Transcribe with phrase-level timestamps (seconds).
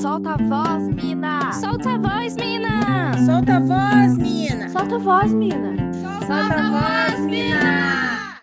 [0.00, 1.52] Solta a voz, mina!
[1.52, 3.12] Solta a voz, mina!
[3.26, 4.68] Solta a voz, mina!
[4.70, 5.92] Solta a voz, mina!
[5.92, 8.42] Solta a voz, mina!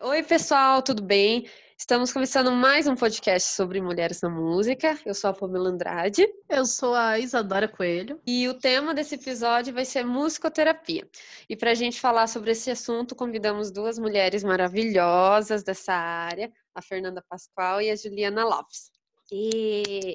[0.00, 1.46] Oi, pessoal, tudo bem?
[1.76, 4.98] Estamos começando mais um podcast sobre mulheres na música.
[5.04, 6.26] Eu sou a Pamela Andrade.
[6.48, 8.18] Eu sou a Isadora Coelho.
[8.26, 11.06] E o tema desse episódio vai ser musicoterapia.
[11.50, 16.80] E para a gente falar sobre esse assunto, convidamos duas mulheres maravilhosas dessa área, a
[16.80, 18.90] Fernanda Pascoal e a Juliana Lopes.
[19.30, 20.14] E...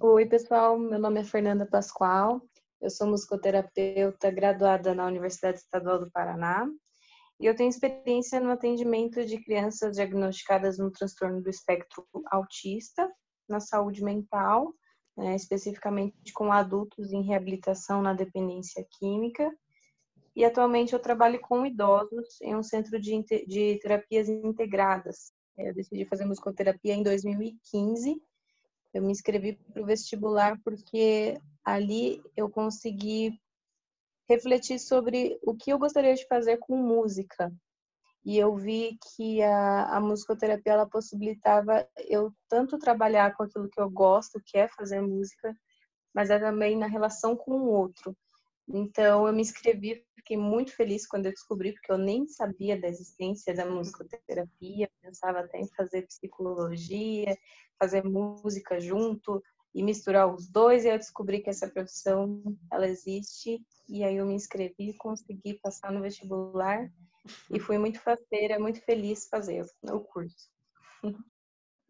[0.00, 0.78] Oi, pessoal.
[0.78, 2.40] Meu nome é Fernanda Pascoal.
[2.80, 6.66] Eu sou musicoterapeuta graduada na Universidade Estadual do Paraná
[7.38, 13.10] e eu tenho experiência no atendimento de crianças diagnosticadas no transtorno do espectro autista,
[13.46, 14.72] na saúde mental,
[15.14, 19.54] né, especificamente com adultos em reabilitação na dependência química.
[20.34, 25.38] E atualmente eu trabalho com idosos em um centro de, de terapias integradas.
[25.62, 28.20] Eu decidi fazer musicoterapia em 2015.
[28.92, 33.38] Eu me inscrevi para o vestibular porque ali eu consegui
[34.28, 37.52] refletir sobre o que eu gostaria de fazer com música.
[38.24, 43.80] E eu vi que a, a musicoterapia ela possibilitava eu tanto trabalhar com aquilo que
[43.80, 45.54] eu gosto, que é fazer música,
[46.14, 48.16] mas é também na relação com o outro.
[48.72, 52.88] Então eu me inscrevi, fiquei muito feliz quando eu descobri, porque eu nem sabia da
[52.88, 57.36] existência da musicoterapia, pensava até em fazer psicologia,
[57.78, 59.42] fazer música junto,
[59.74, 64.26] e misturar os dois e eu descobri que essa profissão ela existe e aí eu
[64.26, 66.90] me inscrevi, consegui passar no vestibular
[67.50, 70.50] e fui muito faceira, muito feliz fazer o curso.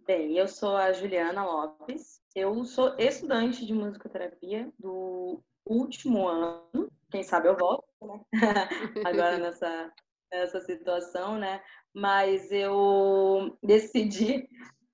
[0.06, 7.22] Bem, eu sou a Juliana Lopes, eu sou estudante de musicoterapia do último ano, quem
[7.22, 8.20] sabe eu volto, né?
[9.06, 9.92] Agora nessa,
[10.32, 11.62] nessa situação, né?
[11.94, 14.48] Mas eu decidi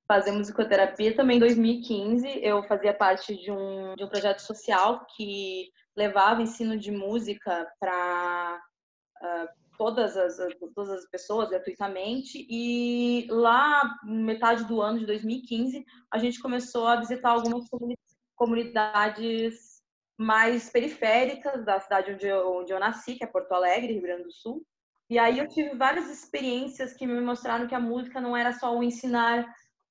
[0.07, 2.41] fazer musicoterapia também em 2015.
[2.43, 8.61] Eu fazia parte de um, de um projeto social que levava ensino de música para
[9.23, 10.37] uh, ah, todas, as,
[10.75, 12.47] todas as pessoas gratuitamente.
[12.49, 17.65] E lá, metade do ano de 2015, a gente começou a visitar algumas
[18.35, 19.76] comunidades
[20.19, 24.25] mais periféricas da cidade onde eu, onde eu nasci, que é Porto Alegre, Rio Grande
[24.25, 24.65] do Sul.
[25.09, 28.77] E aí eu tive várias experiências que me mostraram que a música não era só
[28.77, 29.47] o ensinar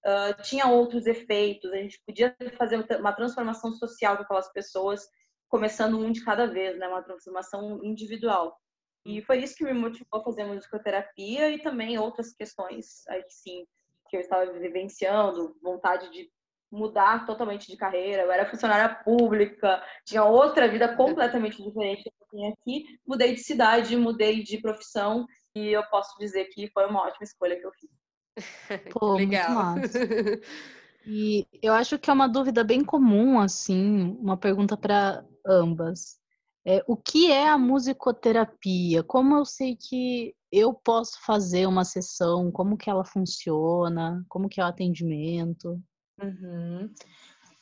[0.06, 5.10] uh, tinha outros efeitos, a gente podia fazer uma transformação social com aquelas pessoas,
[5.48, 6.88] começando um de cada vez, né?
[6.88, 8.60] Uma transformação individual.
[9.06, 13.66] E foi isso que me motivou a fazer musicoterapia e também outras questões, aí sim,
[14.10, 16.32] que eu estava vivenciando, vontade de
[16.76, 18.24] mudar totalmente de carreira.
[18.24, 22.86] Eu era funcionária pública, tinha outra vida completamente diferente da que eu tinha aqui.
[23.08, 25.26] Mudei de cidade, mudei de profissão
[25.56, 27.90] e eu posso dizer que foi uma ótima escolha que eu fiz.
[29.00, 29.76] Pô, Legal.
[31.08, 36.18] E eu acho que é uma dúvida bem comum, assim, uma pergunta para ambas.
[36.66, 39.04] É, o que é a musicoterapia?
[39.04, 42.52] Como eu sei que eu posso fazer uma sessão?
[42.52, 44.26] Como que ela funciona?
[44.28, 45.80] Como que é o atendimento?
[46.22, 46.94] Uhum.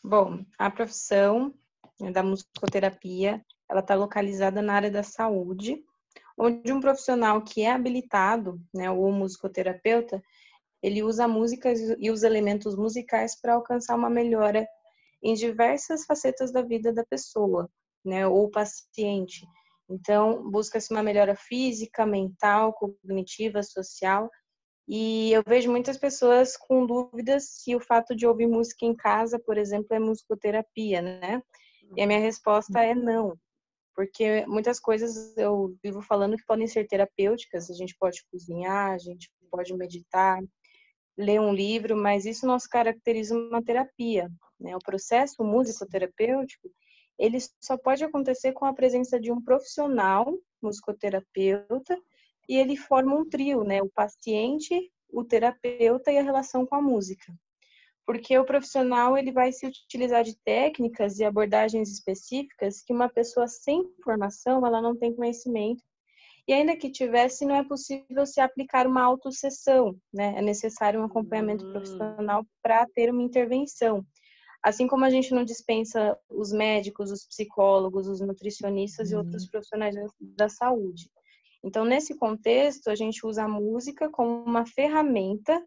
[0.04, 1.54] Bom, a profissão
[2.00, 5.84] né, da musicoterapia, ela está localizada na área da saúde,
[6.38, 10.22] onde um profissional que é habilitado, né, ou musicoterapeuta,
[10.82, 14.68] ele usa a música e os elementos musicais para alcançar uma melhora
[15.24, 17.70] em diversas facetas da vida da pessoa,
[18.04, 19.48] né, ou paciente.
[19.90, 24.30] Então, busca-se uma melhora física, mental, cognitiva, social.
[24.88, 29.40] E eu vejo muitas pessoas com dúvidas se o fato de ouvir música em casa,
[29.40, 31.42] por exemplo, é musicoterapia, né?
[31.96, 33.38] E a minha resposta é não.
[33.96, 38.98] Porque muitas coisas eu vivo falando que podem ser terapêuticas, a gente pode cozinhar, a
[38.98, 40.42] gente pode meditar,
[41.18, 44.30] ler um livro, mas isso não se caracteriza uma terapia.
[44.60, 44.76] Né?
[44.76, 46.70] O processo musicoterapêutico
[47.18, 51.98] ele só pode acontecer com a presença de um profissional musicoterapeuta
[52.48, 53.82] e ele forma um trio, né?
[53.82, 57.34] O paciente, o terapeuta e a relação com a música.
[58.06, 63.48] Porque o profissional ele vai se utilizar de técnicas e abordagens específicas que uma pessoa
[63.48, 65.84] sem formação ela não tem conhecimento
[66.48, 70.34] e ainda que tivesse, não é possível se aplicar uma autossessão, né?
[70.38, 71.72] É necessário um acompanhamento hum.
[71.72, 74.06] profissional para ter uma intervenção.
[74.62, 79.14] Assim como a gente não dispensa os médicos, os psicólogos, os nutricionistas hum.
[79.14, 81.10] e outros profissionais da saúde.
[81.64, 85.64] Então, nesse contexto, a gente usa a música como uma ferramenta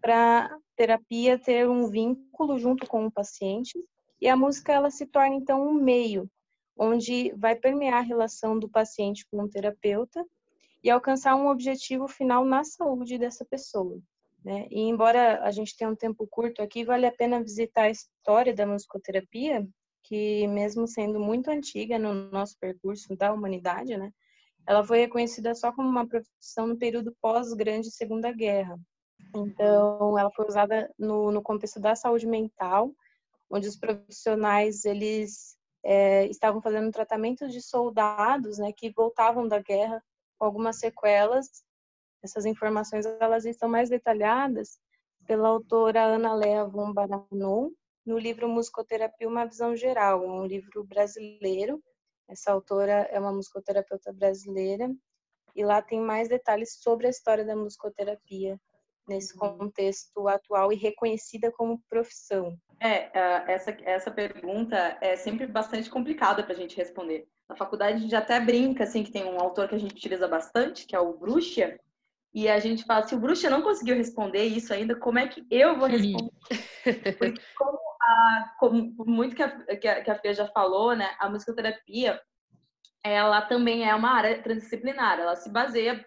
[0.00, 3.78] para terapia ter um vínculo junto com o paciente
[4.20, 6.30] e a música ela se torna então um meio
[6.76, 10.24] onde vai permear a relação do paciente com o terapeuta
[10.82, 14.00] e alcançar um objetivo final na saúde dessa pessoa.
[14.42, 14.66] Né?
[14.70, 18.54] E embora a gente tenha um tempo curto aqui, vale a pena visitar a história
[18.54, 19.68] da musicoterapia,
[20.02, 24.10] que mesmo sendo muito antiga no nosso percurso da humanidade, né,
[24.66, 28.78] ela foi reconhecida só como uma profissão no período pós-grande Segunda Guerra.
[29.34, 32.92] Então, ela foi usada no, no contexto da saúde mental,
[33.48, 40.02] onde os profissionais eles é, estavam fazendo tratamento de soldados, né, que voltavam da guerra
[40.38, 41.64] com algumas sequelas.
[42.22, 44.78] Essas informações elas estão mais detalhadas
[45.26, 47.70] pela autora Ana Lea von Baranon,
[48.04, 51.82] no livro Musicoterapia Uma Visão Geral, um livro brasileiro.
[52.30, 54.88] Essa autora é uma musicoterapeuta brasileira
[55.54, 58.56] e lá tem mais detalhes sobre a história da musicoterapia
[59.08, 59.58] nesse uhum.
[59.58, 62.56] contexto atual e reconhecida como profissão.
[62.80, 63.10] É,
[63.52, 67.26] essa, essa pergunta é sempre bastante complicada para a gente responder.
[67.48, 70.28] Na faculdade a gente até brinca, assim, que tem um autor que a gente utiliza
[70.28, 71.76] bastante, que é o Bruxa,
[72.32, 75.44] e a gente fala, se o Bruxa não conseguiu responder isso ainda, como é que
[75.50, 76.30] eu vou responder?
[77.18, 81.10] Porque como, a, como muito que a, que a, que a Fia já falou, né,
[81.18, 82.20] a musicoterapia,
[83.02, 86.04] ela também é uma área transdisciplinar, ela se baseia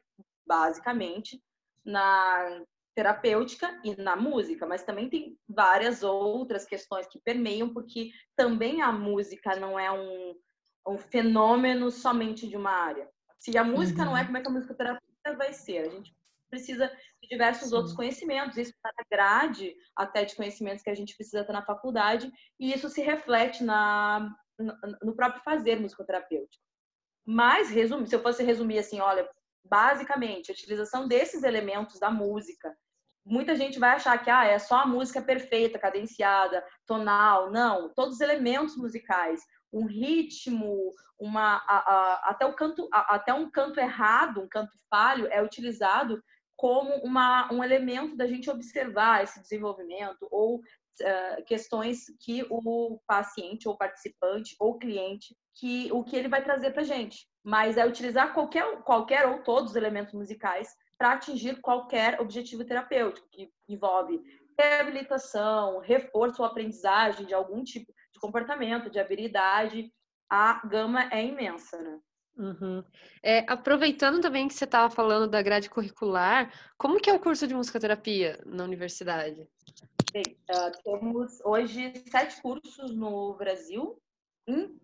[0.48, 1.42] basicamente
[1.84, 2.62] na
[2.96, 8.92] terapêutica e na música, mas também tem várias outras questões que permeiam, porque também a
[8.92, 10.36] música não é um,
[10.88, 13.10] um fenômeno somente de uma área.
[13.40, 14.10] Se a música uhum.
[14.10, 14.26] não é, uhum.
[14.28, 15.88] como é que a musicoterapia vai ser?
[15.88, 16.14] A gente
[16.50, 16.88] precisa
[17.22, 17.76] de diversos Sim.
[17.76, 21.66] outros conhecimentos, isso está na grade até de conhecimentos que a gente precisa ter na
[21.66, 24.30] faculdade, e isso se reflete na,
[25.02, 26.64] no próprio fazer musicoterapêutico.
[27.26, 29.28] Mas, resume, se eu fosse resumir assim, olha,
[29.64, 32.76] basicamente, a utilização desses elementos da música
[33.26, 37.52] muita gente vai achar que ah, é só a música perfeita, cadenciada, tonal.
[37.52, 39.42] Não, todos os elementos musicais,
[39.74, 44.72] um ritmo, uma, a, a, até, o canto, a, até um canto errado, um canto
[44.90, 46.24] falho, é utilizado
[46.56, 53.68] como uma, um elemento da gente observar esse desenvolvimento ou uh, questões que o paciente
[53.68, 57.28] ou participante ou cliente que o que ele vai trazer para gente.
[57.44, 63.28] Mas é utilizar qualquer, qualquer ou todos os elementos musicais para atingir qualquer objetivo terapêutico,
[63.30, 64.22] que envolve
[64.58, 67.94] reabilitação, reforço ou aprendizagem de algum tipo
[68.24, 69.92] comportamento, de habilidade.
[70.30, 72.00] A gama é imensa, né?
[72.36, 72.84] Uhum.
[73.22, 77.46] É, aproveitando também que você estava falando da grade curricular, como que é o curso
[77.46, 79.48] de musicoterapia na universidade?
[80.12, 84.02] Bem, uh, temos hoje sete cursos no Brasil.
[84.48, 84.80] Em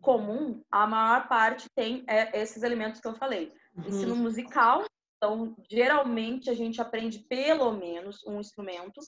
[0.00, 3.52] comum, a maior parte tem é, esses elementos que eu falei.
[3.76, 3.84] Uhum.
[3.86, 4.84] Ensino musical,
[5.22, 9.00] então, geralmente, a gente aprende pelo menos um instrumento.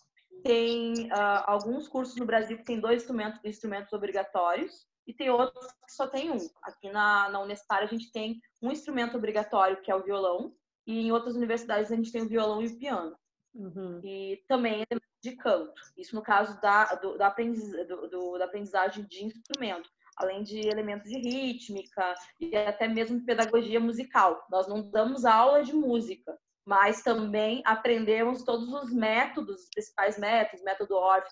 [0.42, 5.66] Tem uh, alguns cursos no Brasil que tem dois instrumentos, instrumentos obrigatórios e tem outros
[5.66, 6.38] que só tem um.
[6.62, 10.54] Aqui na, na Unespar, a gente tem um instrumento obrigatório, que é o violão,
[10.86, 13.16] e em outras universidades a gente tem o violão e o piano.
[13.54, 14.00] Uhum.
[14.02, 14.84] E também
[15.22, 15.72] de canto.
[15.96, 20.60] Isso no caso da, do, da, aprendiz, do, do, da aprendizagem de instrumento além de
[20.68, 24.46] elementos de rítmica e até mesmo pedagogia musical.
[24.50, 30.64] Nós não damos aula de música, mas também aprendemos todos os métodos, os principais métodos,
[30.64, 31.28] método Orff,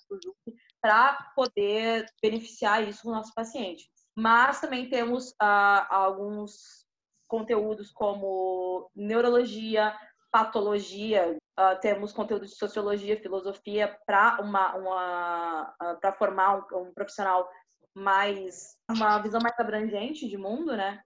[0.80, 3.88] para poder beneficiar isso no nosso paciente.
[4.16, 6.84] Mas também temos ah, alguns
[7.28, 9.96] conteúdos como neurologia,
[10.32, 16.94] patologia, uh, temos conteúdo de sociologia, filosofia para uma, uma uh, para formar um, um,
[16.94, 17.48] profissional
[17.94, 21.02] mais uma visão mais abrangente de mundo, né?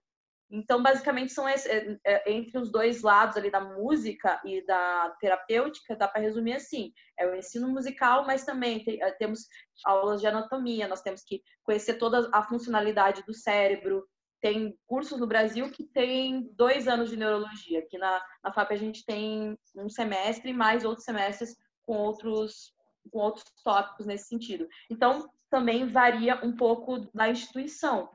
[0.55, 5.13] Então, basicamente, são esse, é, é, entre os dois lados ali da música e da
[5.19, 9.47] terapêutica, dá para resumir assim: é o ensino musical, mas também tem, é, temos
[9.83, 14.07] aulas de anatomia, nós temos que conhecer toda a funcionalidade do cérebro.
[14.41, 17.79] Tem cursos no Brasil que tem dois anos de neurologia.
[17.79, 22.73] Aqui na, na FAP a gente tem um semestre e mais outros semestres com outros,
[23.11, 24.67] com outros tópicos nesse sentido.
[24.89, 28.09] Então, também varia um pouco da instituição.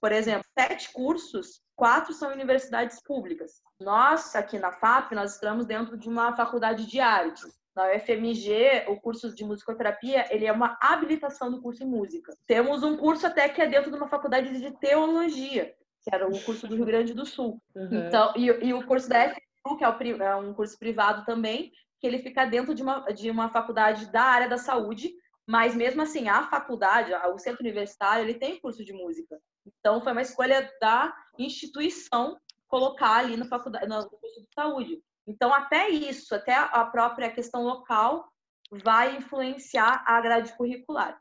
[0.00, 3.62] Por exemplo, sete cursos, quatro são universidades públicas.
[3.80, 7.44] Nós, aqui na FAP, nós estamos dentro de uma faculdade de artes.
[7.74, 12.32] Na UFMG, o curso de musicoterapia, ele é uma habilitação do curso em música.
[12.46, 16.40] Temos um curso até que é dentro de uma faculdade de teologia, que era o
[16.42, 17.60] curso do Rio Grande do Sul.
[17.74, 18.06] Uhum.
[18.06, 22.06] Então, e, e, o curso da FU, que é, é um curso privado também, que
[22.06, 25.12] ele fica dentro de uma, de uma faculdade da área da saúde,
[25.46, 29.36] mas mesmo assim, a faculdade, o centro universitário, ele tem curso de música.
[29.66, 34.98] Então foi uma escolha da instituição colocar ali na faculdade, no curso de saúde.
[35.26, 38.28] Então até isso, até a própria questão local
[38.70, 41.18] vai influenciar a grade curricular.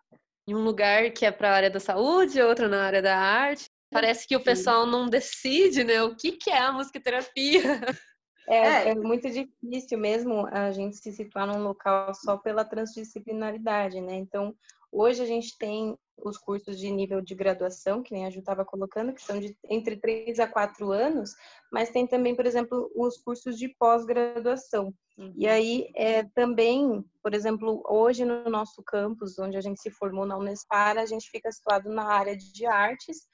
[0.48, 3.70] Em um lugar que é para a área da saúde, outro na área da arte.
[3.92, 6.02] Parece que o pessoal não decide, né?
[6.02, 7.62] O que, que é a musicoterapia.
[8.50, 14.02] É, é, é, muito difícil mesmo a gente se situar num local só pela transdisciplinaridade,
[14.02, 14.16] né?
[14.16, 14.54] Então,
[14.94, 18.64] hoje a gente tem os cursos de nível de graduação, que nem a Ju estava
[18.64, 21.32] colocando, que são de entre 3 a 4 anos,
[21.72, 24.94] mas tem também, por exemplo, os cursos de pós-graduação.
[25.18, 25.34] Uhum.
[25.36, 30.26] E aí, é, também, por exemplo, hoje no nosso campus, onde a gente se formou
[30.26, 33.28] na Unespar, a gente fica situado na área de artes,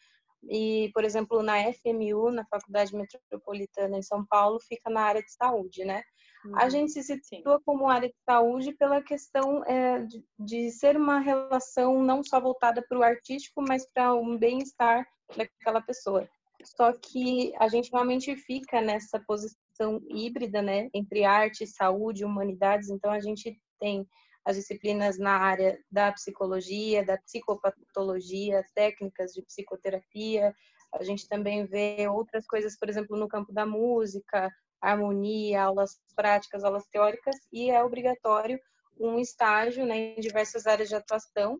[0.47, 5.31] e, por exemplo, na FMU, na Faculdade Metropolitana em São Paulo, fica na área de
[5.33, 6.01] saúde, né?
[6.45, 6.57] Uhum.
[6.57, 7.63] A gente se situa Sim.
[7.65, 12.81] como área de saúde pela questão é, de, de, ser uma relação não só voltada
[12.87, 15.05] para o artístico, mas para um bem-estar
[15.35, 16.29] daquela pessoa.
[16.63, 22.89] Só que a gente realmente fica nessa posição híbrida, né, entre arte, saúde, humanidades.
[22.89, 24.07] Então a gente tem
[24.45, 30.55] as disciplinas na área da psicologia, da psicopatologia, técnicas de psicoterapia.
[30.93, 34.51] A gente também vê outras coisas, por exemplo, no campo da música,
[34.81, 38.59] harmonia, aulas práticas, aulas teóricas, e é obrigatório
[38.99, 41.57] um estágio né, em diversas áreas de atuação.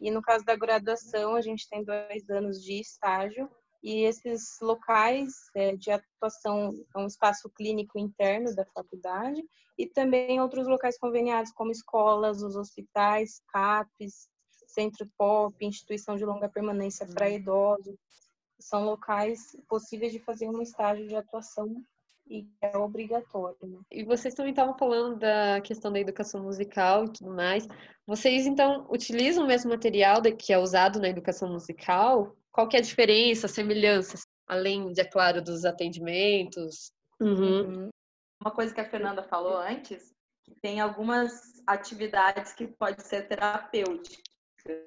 [0.00, 3.48] E no caso da graduação, a gente tem dois anos de estágio,
[3.82, 9.42] e esses locais é, de atuação é um espaço clínico interno da faculdade
[9.76, 14.28] e também outros locais conveniados, como escolas, os hospitais, CAPES,
[14.68, 17.96] Centro POP, Instituição de Longa Permanência para Idosos.
[18.60, 21.84] São locais possíveis de fazer um estágio de atuação
[22.32, 23.58] e é obrigatório.
[23.62, 23.78] Né?
[23.90, 27.68] E vocês também estavam falando da questão da educação musical e tudo mais.
[28.06, 32.34] Vocês, então, utilizam o mesmo material que é usado na educação musical?
[32.50, 36.90] Qual que é a diferença, semelhanças, além, de, é claro, dos atendimentos?
[37.20, 37.60] Uhum.
[37.60, 37.88] uhum.
[38.42, 40.12] Uma coisa que a Fernanda falou antes,
[40.42, 44.22] que tem algumas atividades que pode ser terapêutica.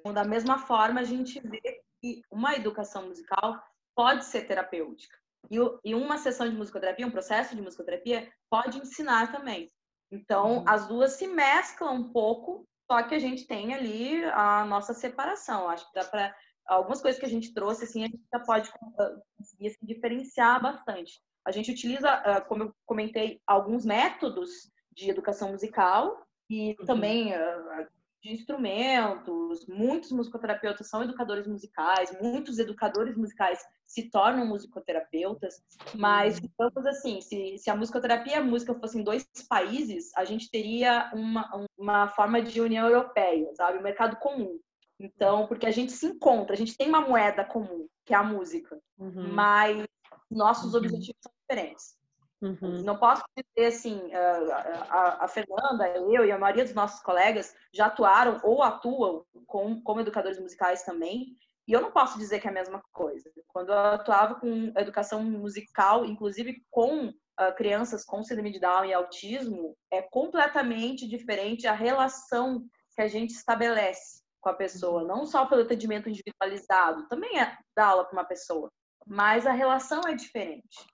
[0.00, 3.62] Então, da mesma forma, a gente vê que uma educação musical
[3.94, 5.16] pode ser terapêutica.
[5.50, 9.70] E, e uma sessão de musicoterapia, um processo de musicoterapia, pode ensinar também.
[10.10, 10.64] Então, uhum.
[10.66, 15.68] as duas se mesclam um pouco, só que a gente tem ali a nossa separação.
[15.68, 16.34] Acho que dá para
[16.66, 20.62] algumas coisas que a gente trouxe, assim, a gente já pode ah, conseguir assim, diferenciar
[20.62, 21.20] bastante.
[21.44, 24.50] A gente utiliza, ah, como eu comentei, alguns métodos
[24.92, 26.86] de educação musical e uhum.
[26.86, 27.88] também ah,
[28.26, 29.66] de instrumentos.
[29.68, 35.62] Muitos musicoterapeutas são educadores musicais, muitos educadores musicais se tornam musicoterapeutas,
[35.94, 40.50] mas digamos assim, se, se a musicoterapia e a música fossem dois países, a gente
[40.50, 43.78] teria uma, uma forma de união europeia, sabe?
[43.78, 44.58] Um mercado comum.
[44.98, 48.22] Então, porque a gente se encontra, a gente tem uma moeda comum, que é a
[48.22, 49.32] música, uhum.
[49.32, 49.84] mas
[50.30, 50.80] nossos uhum.
[50.80, 51.95] objetivos são diferentes.
[52.42, 52.82] Uhum.
[52.82, 57.86] Não posso dizer assim, a, a, Fernanda, eu e a maioria dos nossos colegas já
[57.86, 61.34] atuaram ou atuam com, como educadores musicais também,
[61.66, 63.30] e eu não posso dizer que é a mesma coisa.
[63.48, 68.94] Quando eu atuava com educação musical, inclusive com uh, crianças com síndrome de Down e
[68.94, 72.64] autismo, é completamente diferente a relação
[72.94, 77.88] que a gente estabelece com a pessoa, não só pelo atendimento individualizado, também é dar
[77.88, 78.70] aula para uma pessoa,
[79.04, 80.86] mas a relação é diferente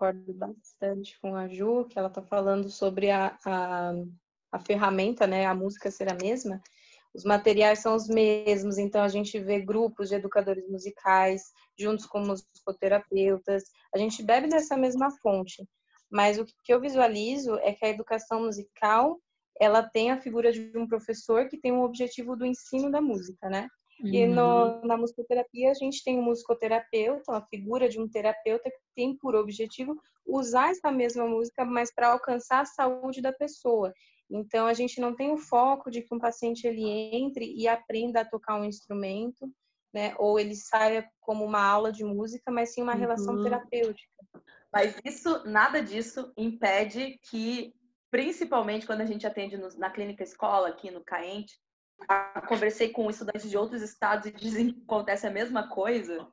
[0.00, 3.92] concordo bastante com a Ju, que ela está falando sobre a, a,
[4.50, 6.60] a ferramenta, né, a música ser a mesma.
[7.12, 11.42] Os materiais são os mesmos, então a gente vê grupos de educadores musicais
[11.78, 13.64] juntos com musicoterapeutas.
[13.94, 15.68] A gente bebe dessa mesma fonte,
[16.10, 19.20] mas o que eu visualizo é que a educação musical
[19.60, 23.50] ela tem a figura de um professor que tem o objetivo do ensino da música,
[23.50, 23.68] né?
[24.02, 24.14] Uhum.
[24.14, 28.80] E no, na musicoterapia a gente tem um musicoterapeuta, uma figura de um terapeuta que
[28.94, 33.92] tem por objetivo usar essa mesma música, mas para alcançar a saúde da pessoa.
[34.30, 36.82] Então a gente não tem o foco de que um paciente ele
[37.14, 39.50] entre e aprenda a tocar um instrumento,
[39.92, 40.14] né?
[40.18, 43.00] Ou ele saia como uma aula de música, mas sim uma uhum.
[43.00, 44.10] relação terapêutica.
[44.72, 47.74] Mas isso, nada disso impede que,
[48.10, 51.58] principalmente quando a gente atende no, na clínica escola aqui no Caente,
[52.48, 56.26] conversei com estudantes de outros estados e dizem que acontece a mesma coisa.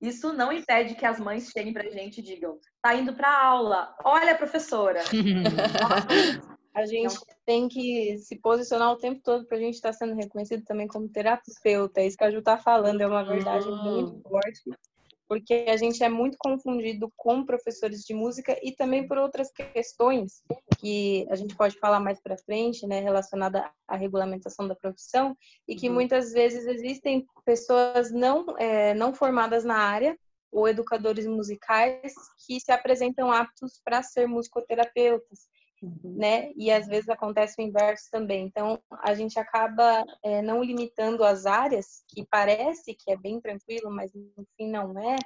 [0.00, 3.42] Isso não impede que as mães cheguem para a gente e digam: tá indo para
[3.42, 5.00] aula, olha, professora.
[6.74, 7.16] a gente
[7.46, 10.88] tem que se posicionar o tempo todo para a gente estar tá sendo reconhecido também
[10.88, 12.00] como terapeuta.
[12.00, 14.62] É isso que a Ju está falando, é uma verdade muito forte
[15.28, 20.42] porque a gente é muito confundido com professores de música e também por outras questões
[20.78, 25.74] que a gente pode falar mais para frente, né, relacionada à regulamentação da profissão e
[25.74, 25.94] que uhum.
[25.94, 30.16] muitas vezes existem pessoas não é, não formadas na área
[30.52, 32.14] ou educadores musicais
[32.46, 35.48] que se apresentam aptos para ser musicoterapeutas
[35.84, 36.16] Uhum.
[36.16, 36.50] né?
[36.56, 38.46] E às vezes acontece o inverso também.
[38.46, 43.90] Então, a gente acaba é, não limitando as áreas, que parece que é bem tranquilo,
[43.90, 45.16] mas no fim não é,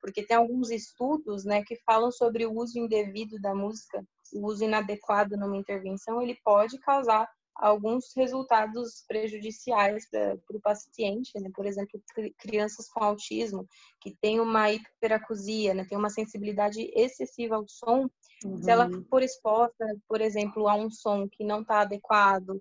[0.00, 4.64] porque tem alguns estudos, né, que falam sobre o uso indevido da música, o uso
[4.64, 11.50] inadequado numa intervenção, ele pode causar alguns resultados prejudiciais para o paciente, né?
[11.54, 12.02] por exemplo,
[12.38, 13.66] crianças com autismo
[14.00, 15.86] que têm uma hiperacusia, né?
[15.88, 18.08] tem uma sensibilidade excessiva ao som,
[18.44, 18.62] uhum.
[18.62, 19.04] se ela uhum.
[19.08, 22.60] for exposta, por exemplo, a um som que não está adequado,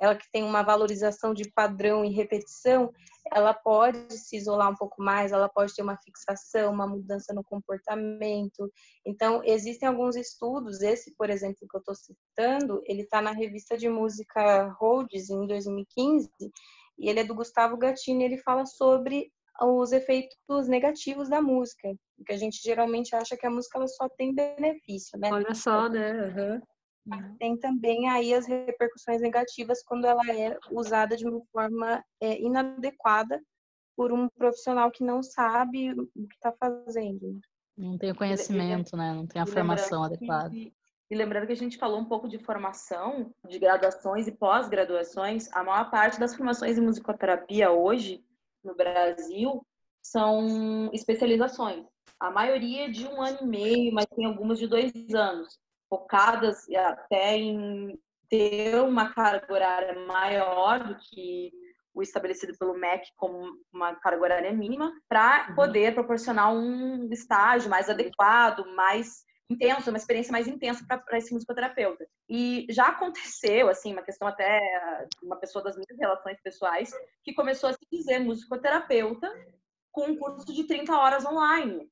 [0.00, 2.90] ela que tem uma valorização de padrão e repetição,
[3.32, 7.44] ela pode se isolar um pouco mais, ela pode ter uma fixação, uma mudança no
[7.44, 8.72] comportamento.
[9.04, 13.76] Então, existem alguns estudos, esse, por exemplo, que eu estou citando, ele está na revista
[13.76, 16.30] de música Rhodes, em 2015,
[16.98, 19.30] e ele é do Gustavo Gattini, ele fala sobre
[19.60, 24.08] os efeitos negativos da música, porque a gente geralmente acha que a música ela só
[24.08, 25.30] tem benefício, né?
[25.32, 26.60] Olha só, né?
[27.06, 27.36] Uhum.
[27.38, 33.40] Tem também aí as repercussões negativas quando ela é usada de uma forma é, inadequada
[33.96, 37.38] por um profissional que não sabe o que está fazendo.
[37.76, 39.12] Não tem o conhecimento, né?
[39.12, 40.50] Não tem a formação adequada.
[40.50, 40.72] Que,
[41.10, 45.62] e lembrando que a gente falou um pouco de formação, de graduações e pós-graduações, a
[45.62, 48.24] maior parte das formações em musicoterapia hoje
[48.64, 49.64] no Brasil
[50.02, 51.84] são especializações.
[52.18, 57.36] A maioria de um ano e meio, mas tem algumas de dois anos focadas até
[57.36, 61.52] em ter uma carga horária maior do que
[61.94, 65.54] o estabelecido pelo MEC como uma carga horária mínima, para uhum.
[65.54, 72.06] poder proporcionar um estágio mais adequado, mais intenso, uma experiência mais intensa para esse musicoterapeuta.
[72.28, 74.60] E já aconteceu, assim, uma questão até
[75.22, 76.90] uma pessoa das minhas relações pessoais
[77.22, 79.30] que começou a se dizer musicoterapeuta
[79.92, 81.88] com um curso de 30 horas online.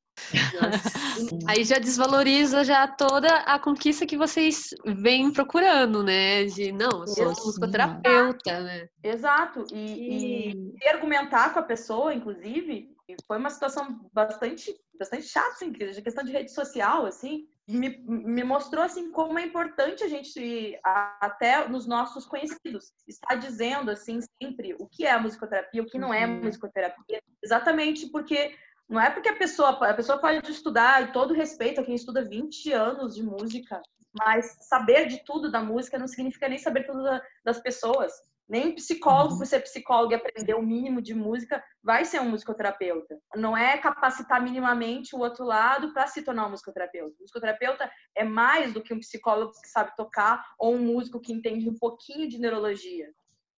[1.49, 6.45] Aí já desvaloriza já toda a conquista que vocês vêm procurando, né?
[6.45, 8.89] De não, eu sou Isso, musicoterapeuta, né?
[9.03, 9.65] Exato.
[9.73, 12.92] E, e, e, argumentar com a pessoa, inclusive,
[13.27, 17.47] foi uma situação bastante, bastante chata, assim, questão de rede social, assim.
[17.69, 23.89] Me, me mostrou assim como é importante a gente até nos nossos conhecidos estar dizendo
[23.89, 26.43] assim sempre o que é a musicoterapia, o que não é uhum.
[26.43, 28.57] musicoterapia, exatamente porque
[28.89, 32.29] não é porque a pessoa, a pessoa pode estudar, e todo respeito a quem estuda
[32.29, 33.81] 20 anos de música,
[34.13, 37.03] mas saber de tudo da música não significa nem saber tudo
[37.45, 38.13] das pessoas.
[38.53, 43.19] Nem psicólogo, por ser psicólogo e aprender o mínimo de música, vai ser um musicoterapeuta.
[43.35, 47.17] Não é capacitar minimamente o outro lado para se tornar um musicoterapeuta.
[47.19, 51.33] O musicoterapeuta é mais do que um psicólogo que sabe tocar ou um músico que
[51.33, 53.11] entende um pouquinho de neurologia.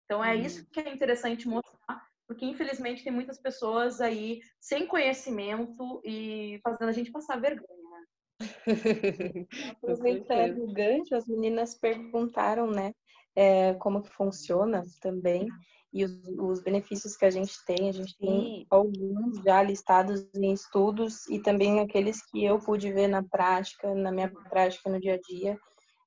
[0.05, 1.75] Então é isso que é interessante mostrar
[2.27, 7.67] porque infelizmente tem muitas pessoas aí sem conhecimento e fazendo a gente passar vergonha.
[7.91, 8.05] Né?
[9.83, 12.93] Aproveitando o gancho, as meninas perguntaram, né,
[13.37, 15.49] é, como que funciona também
[15.95, 17.89] e os, os, benefícios que a gente tem.
[17.89, 18.67] A gente tem Sim.
[18.69, 24.11] alguns já listados em estudos e também aqueles que eu pude ver na prática, na
[24.11, 25.59] minha prática no dia a dia.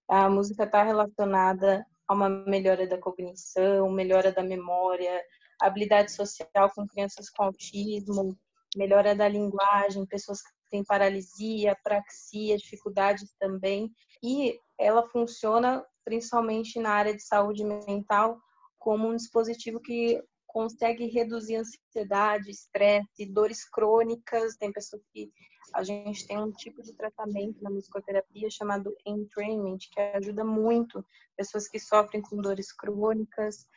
[0.10, 5.22] A música está relacionada a uma melhora da cognição, melhora da memória,
[5.62, 8.38] habilidade social com crianças com autismo,
[8.76, 13.90] melhora da linguagem, pessoas que têm paralisia, praxia, dificuldades também.
[14.22, 18.40] E ela funciona principalmente na área de saúde mental
[18.80, 24.56] como um dispositivo que consegue reduzir ansiedade, estresse, dores crônicas.
[24.56, 25.30] Tem pessoas que
[25.74, 31.68] a gente tem um tipo de tratamento na musicoterapia chamado entrainment, que ajuda muito pessoas
[31.68, 33.68] que sofrem com dores crônicas,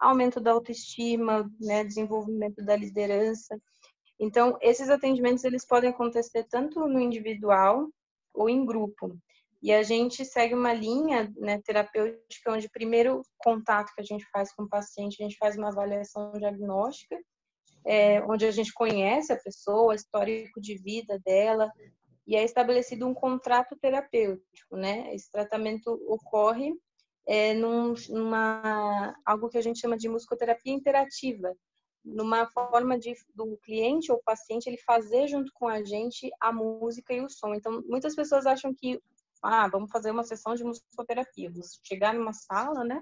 [0.00, 3.56] aumento da autoestima, né, desenvolvimento da liderança.
[4.18, 7.88] Então, esses atendimentos eles podem acontecer tanto no individual
[8.34, 9.16] ou em grupo.
[9.60, 14.54] E a gente segue uma linha né, terapêutica onde primeiro contato que a gente faz
[14.54, 17.18] com o paciente, a gente faz uma avaliação diagnóstica,
[17.84, 21.70] é, onde a gente conhece a pessoa, histórico de vida dela,
[22.26, 25.12] e é estabelecido um contrato terapêutico, né?
[25.14, 26.72] Esse tratamento ocorre
[27.26, 31.52] é, num, numa algo que a gente chama de musicoterapia interativa,
[32.04, 37.12] numa forma de do cliente ou paciente ele fazer junto com a gente a música
[37.12, 37.54] e o som.
[37.54, 39.00] Então, muitas pessoas acham que
[39.42, 43.00] ah, vamos fazer uma sessão de musicoterapia, vou chegar numa sala, né?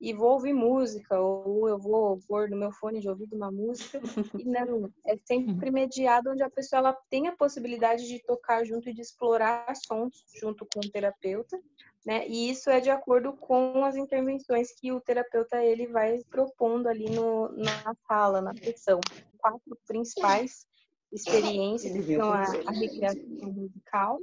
[0.00, 4.00] E vou ouvir música, ou eu vou pôr no meu fone de ouvido uma música.
[4.38, 8.88] E não, é sempre mediado onde a pessoa ela tem a possibilidade de tocar junto
[8.88, 11.58] e de explorar sons junto com o terapeuta,
[12.04, 12.26] né?
[12.28, 17.08] E isso é de acordo com as intervenções que o terapeuta ele vai propondo ali
[17.08, 19.00] no, na sala, na sessão.
[19.38, 20.66] Quatro principais
[21.10, 24.18] experiências são a, a recreação musical,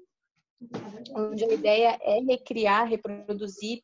[1.15, 3.81] onde a ideia é recriar, reproduzir,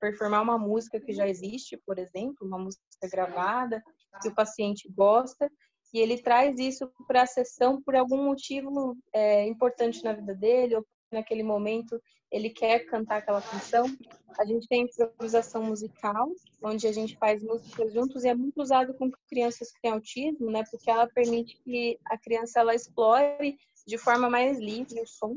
[0.00, 3.82] performar uma música que já existe, por exemplo, uma música gravada
[4.22, 5.50] que o paciente gosta,
[5.90, 10.76] que ele traz isso para a sessão por algum motivo é, importante na vida dele,
[10.76, 12.00] ou naquele momento
[12.30, 13.86] ele quer cantar aquela canção.
[14.38, 16.28] A gente tem improvisação musical,
[16.62, 20.50] onde a gente faz músicas juntos e é muito usado com crianças que têm autismo,
[20.50, 20.64] né?
[20.68, 25.36] Porque ela permite que a criança ela explore de forma mais livre o som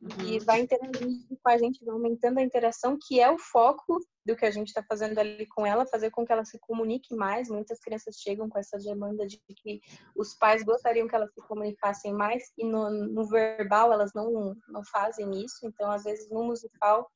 [0.00, 0.26] uhum.
[0.26, 4.36] e vai interagindo com a gente, vai aumentando a interação, que é o foco do
[4.36, 7.48] que a gente está fazendo ali com ela, fazer com que ela se comunique mais.
[7.48, 9.80] Muitas crianças chegam com essa demanda de que
[10.16, 14.84] os pais gostariam que elas se comunicassem mais e no, no verbal elas não, não
[14.84, 15.64] fazem isso.
[15.64, 17.08] Então, às vezes, no musical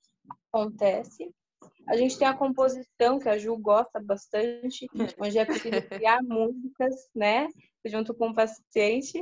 [0.52, 1.34] acontece.
[1.90, 4.86] A gente tem a composição, que a Ju gosta bastante,
[5.18, 7.48] onde é preciso criar músicas, né?
[7.84, 9.20] Junto com o paciente.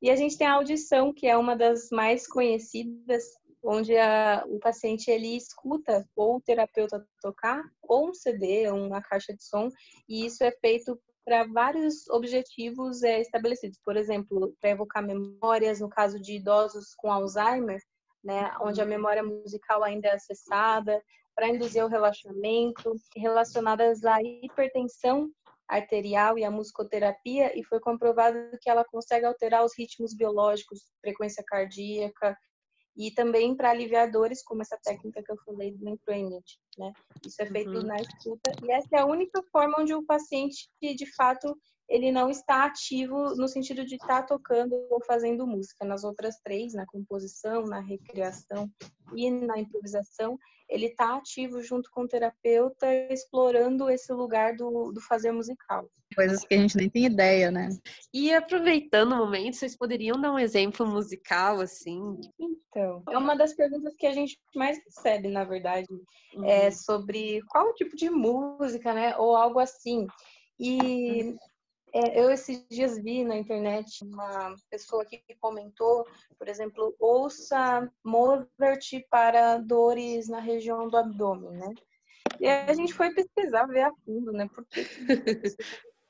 [0.00, 3.22] E a gente tem a audição, que é uma das mais conhecidas,
[3.62, 9.34] onde a, o paciente ele escuta ou o terapeuta tocar ou um CD, uma caixa
[9.34, 9.68] de som,
[10.08, 13.78] e isso é feito para vários objetivos é, estabelecidos.
[13.84, 17.82] Por exemplo, para evocar memórias, no caso de idosos com Alzheimer,
[18.24, 21.02] né, onde a memória musical ainda é acessada,
[21.36, 25.30] para induzir o relaxamento, relacionadas à hipertensão
[25.68, 31.44] arterial e à musicoterapia, e foi comprovado que ela consegue alterar os ritmos biológicos, frequência
[31.46, 32.36] cardíaca,
[32.96, 36.42] e também para aliviar dores, como essa técnica que eu falei do Imprint,
[36.78, 36.92] né?
[37.26, 37.82] Isso é feito uhum.
[37.82, 41.54] na escuta e essa é a única forma onde o paciente, de fato,
[41.88, 45.84] ele não está ativo no sentido de estar tá tocando ou fazendo música.
[45.84, 48.70] Nas outras três, na composição, na recriação
[49.14, 55.00] e na improvisação, ele está ativo junto com o terapeuta, explorando esse lugar do, do
[55.00, 55.88] fazer musical.
[56.14, 57.68] Coisas que a gente nem tem ideia, né?
[58.12, 62.00] E aproveitando o momento, vocês poderiam dar um exemplo musical, assim?
[62.38, 65.86] Então, é uma das perguntas que a gente mais recebe, na verdade,
[66.34, 66.44] é uhum.
[66.44, 69.16] é sobre qual tipo de música, né?
[69.16, 70.06] Ou algo assim.
[70.58, 71.36] E
[71.96, 76.06] é, eu esses dias vi na internet uma pessoa que comentou,
[76.38, 81.74] por exemplo, ouça Mozart para dores na região do abdômen, né?
[82.38, 84.46] E a gente foi pesquisar, ver a fundo, né?
[84.46, 84.84] Por que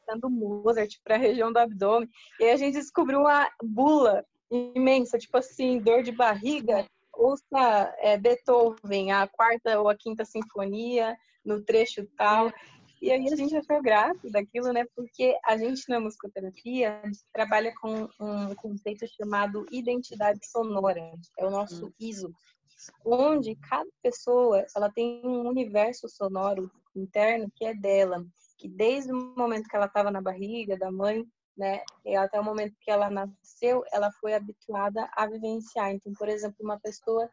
[0.09, 2.11] dando Mozart para a região do abdômen?
[2.41, 9.13] E a gente descobriu uma bula imensa, tipo assim, dor de barriga, ouça é, Beethoven,
[9.13, 12.53] a quarta ou a quinta sinfonia, no trecho tal.
[13.01, 14.85] E aí a gente achou graça daquilo, né?
[14.95, 21.87] Porque a gente na musicoterapia trabalha com um conceito chamado identidade sonora, é o nosso
[21.87, 21.93] hum.
[22.01, 22.33] ISO,
[23.05, 28.25] onde cada pessoa ela tem um universo sonoro interno que é dela,
[28.59, 31.25] que desde o momento que ela estava na barriga da mãe,
[31.57, 35.91] né, e até o momento que ela nasceu, ela foi habituada a vivenciar.
[35.91, 37.31] Então, por exemplo, uma pessoa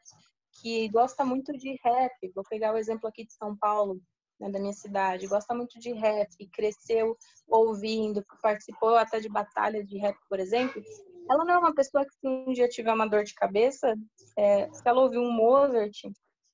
[0.62, 4.00] que gosta muito de rap, vou pegar o exemplo aqui de São Paulo,
[4.44, 9.98] né, da minha cidade, gosta muito de rap, cresceu ouvindo, participou até de batalhas de
[9.98, 10.82] rap, por exemplo,
[11.30, 13.96] ela não é uma pessoa que se um dia tiver uma dor de cabeça,
[14.38, 15.94] é, se ela ouvir um Mozart,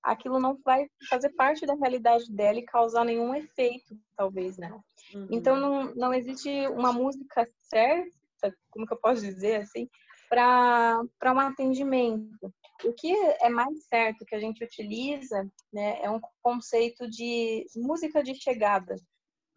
[0.03, 4.71] aquilo não vai fazer parte da realidade dela e causar nenhum efeito, talvez, né?
[5.13, 5.27] Uhum.
[5.31, 9.89] Então não, não existe uma música certa, como que eu posso dizer assim,
[10.29, 12.53] para um atendimento.
[12.85, 13.11] O que
[13.41, 18.95] é mais certo que a gente utiliza né, é um conceito de música de chegada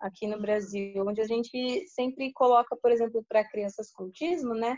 [0.01, 4.77] aqui no Brasil, onde a gente sempre coloca, por exemplo, para crianças com autismo, né?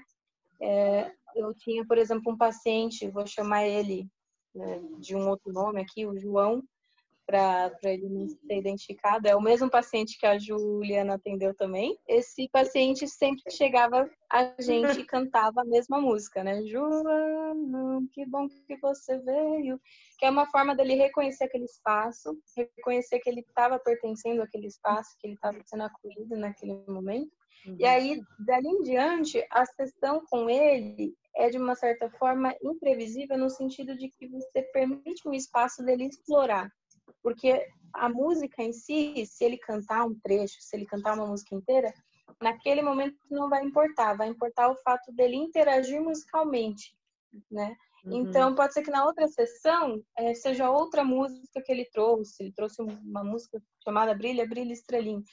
[0.61, 4.07] É, eu tinha, por exemplo, um paciente, vou chamar ele
[4.55, 6.63] né, de um outro nome aqui, o João,
[7.27, 9.27] para ele não ser identificado.
[9.27, 11.99] É o mesmo paciente que a Juliana atendeu também.
[12.07, 16.63] Esse paciente sempre chegava a gente e cantava a mesma música, né?
[16.65, 19.81] Joana, que bom que você veio.
[20.19, 25.17] Que é uma forma dele reconhecer aquele espaço, reconhecer que ele estava pertencendo àquele espaço,
[25.19, 27.33] que ele estava sendo acolhido naquele momento.
[27.67, 27.77] Uhum.
[27.79, 33.37] E aí, dali em diante, a sessão com ele é de uma certa forma imprevisível
[33.37, 36.71] no sentido de que você permite um espaço dele explorar
[37.23, 41.55] porque a música em si, se ele cantar um trecho, se ele cantar uma música
[41.55, 41.93] inteira,
[42.41, 46.97] naquele momento não vai importar, vai importar o fato dele interagir musicalmente,
[47.51, 47.77] né?
[48.05, 48.19] Uhum.
[48.19, 52.43] Então, pode ser que na outra sessão é, seja outra música que ele trouxe.
[52.43, 55.25] Ele trouxe uma música chamada Brilha, Brilha Estrelinho.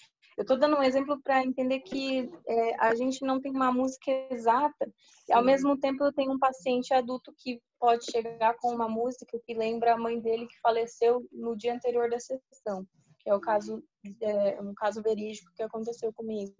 [0.42, 4.12] Eu estou dando um exemplo para entender que é, a gente não tem uma música
[4.32, 4.92] exata.
[5.30, 9.40] E, ao mesmo tempo, eu tenho um paciente adulto que pode chegar com uma música
[9.46, 12.88] que lembra a mãe dele que faleceu no dia anterior da sessão,
[13.20, 13.84] que é o caso,
[14.20, 16.56] é, um caso verídico que aconteceu comigo.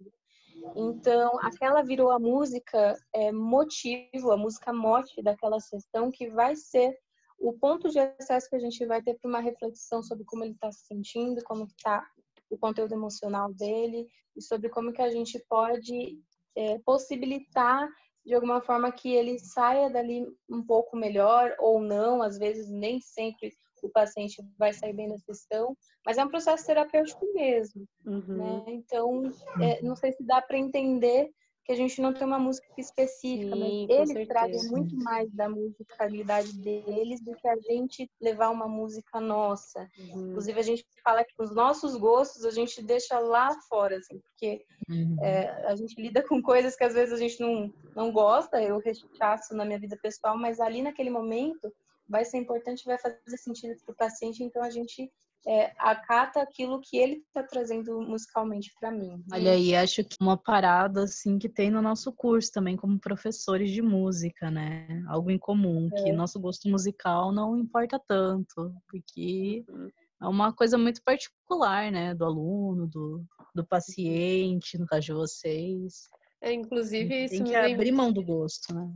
[0.76, 6.96] Então, aquela virou a música é, motivo, a música mote daquela sessão que vai ser
[7.36, 10.52] o ponto de acesso que a gente vai ter para uma reflexão sobre como ele
[10.52, 12.06] está se sentindo, como está
[12.54, 16.18] o conteúdo emocional dele e sobre como que a gente pode
[16.56, 17.88] é, possibilitar
[18.24, 23.00] de alguma forma que ele saia dali um pouco melhor ou não, às vezes nem
[23.00, 28.36] sempre o paciente vai sair bem da sessão, mas é um processo terapêutico mesmo, uhum.
[28.36, 28.64] né?
[28.68, 29.22] Então,
[29.60, 31.32] é, não sei se dá para entender
[31.64, 35.48] que a gente não tem uma música específica, Sim, mas eles trazem muito mais da
[35.48, 39.88] musicalidade deles do que a gente levar uma música nossa.
[39.98, 40.30] Uhum.
[40.30, 44.64] Inclusive, a gente fala que os nossos gostos a gente deixa lá fora, assim, porque
[44.88, 45.16] uhum.
[45.20, 48.78] é, a gente lida com coisas que às vezes a gente não, não gosta, eu
[48.78, 51.72] rechaço na minha vida pessoal, mas ali naquele momento
[52.08, 55.10] vai ser importante, vai fazer sentido para o paciente, então a gente
[55.46, 59.22] é, acata aquilo que ele está trazendo musicalmente para mim.
[59.32, 63.70] Olha aí, acho que uma parada assim que tem no nosso curso também como professores
[63.70, 65.02] de música, né?
[65.08, 66.02] Algo em comum, é.
[66.02, 69.90] que nosso gosto musical não importa tanto, porque uhum.
[70.22, 72.14] é uma coisa muito particular, né?
[72.14, 73.24] Do aluno, do,
[73.54, 76.08] do paciente, no caso de vocês.
[76.40, 78.92] É, inclusive, tem que abrir mão do gosto, né?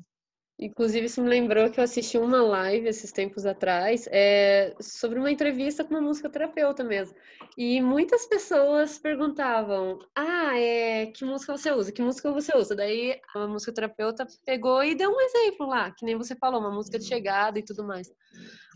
[0.58, 5.30] Inclusive, isso me lembrou que eu assisti uma live esses tempos atrás é, sobre uma
[5.30, 7.14] entrevista com uma musicoterapeuta mesmo.
[7.58, 11.92] E muitas pessoas perguntavam: Ah, é, que música você usa?
[11.92, 12.74] Que música você usa?
[12.74, 16.98] Daí a musicoterapeuta pegou e deu um exemplo lá, que nem você falou, uma música
[16.98, 18.10] de chegada e tudo mais.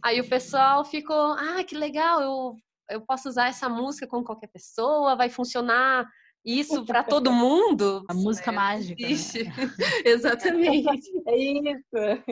[0.05, 2.57] Aí o pessoal ficou: Ah, que legal, eu,
[2.91, 6.07] eu posso usar essa música com qualquer pessoa, vai funcionar
[6.45, 8.05] isso para todo mundo.
[8.09, 9.03] A música é, mágica.
[9.03, 9.09] Né?
[10.05, 10.89] Exatamente.
[11.27, 12.25] É isso.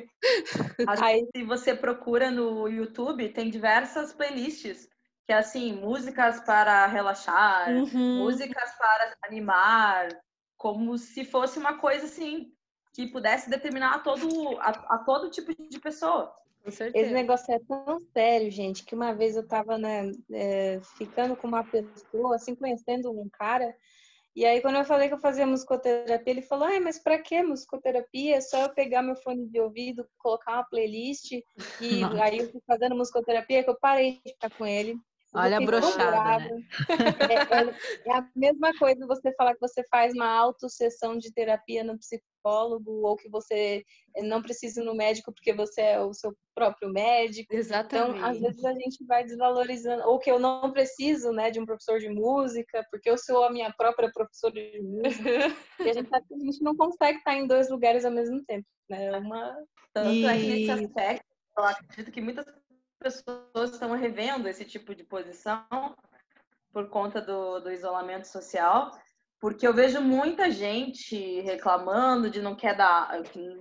[1.03, 4.89] Aí, se você procura no YouTube, tem diversas playlists.
[5.27, 8.21] Que é assim, músicas para relaxar, uhum.
[8.21, 10.09] músicas para animar,
[10.57, 12.51] como se fosse uma coisa assim,
[12.95, 16.35] que pudesse determinar a todo, a, a todo tipo de pessoa.
[16.65, 21.49] Esse negócio é tão sério, gente, que uma vez eu tava né, é, ficando com
[21.49, 23.75] uma pessoa, assim, conhecendo um cara,
[24.39, 27.43] e aí, quando eu falei que eu fazia musicoterapia, ele falou: ah, mas para que
[27.43, 28.37] musicoterapia?
[28.37, 31.43] É só eu pegar meu fone de ouvido, colocar uma playlist e
[32.03, 32.23] Nossa.
[32.23, 34.97] aí eu fui fazendo musicoterapia que eu parei de ficar com ele.
[35.35, 36.63] Olha a brochada, né?
[37.29, 41.85] É, é, é, a mesma coisa você falar que você faz uma autossessão de terapia
[41.85, 43.85] no psicólogo ou que você
[44.23, 47.55] não precisa ir no médico porque você é o seu próprio médico.
[47.55, 48.17] Exatamente.
[48.17, 51.67] Então, às vezes a gente vai desvalorizando, ou que eu não preciso, né, de um
[51.67, 55.31] professor de música, porque eu sou a minha própria professora de música.
[55.81, 58.43] e a gente sabe que a gente não consegue estar em dois lugares ao mesmo
[58.45, 59.07] tempo, né?
[59.07, 59.55] É uma
[59.93, 60.25] tanto e...
[60.25, 62.47] é que nesse aspecto, eu acredito que muitas
[62.99, 65.65] pessoas estão revendo esse tipo de posição
[66.73, 68.91] por conta do, do isolamento social,
[69.41, 73.11] porque eu vejo muita gente reclamando de não quer dar,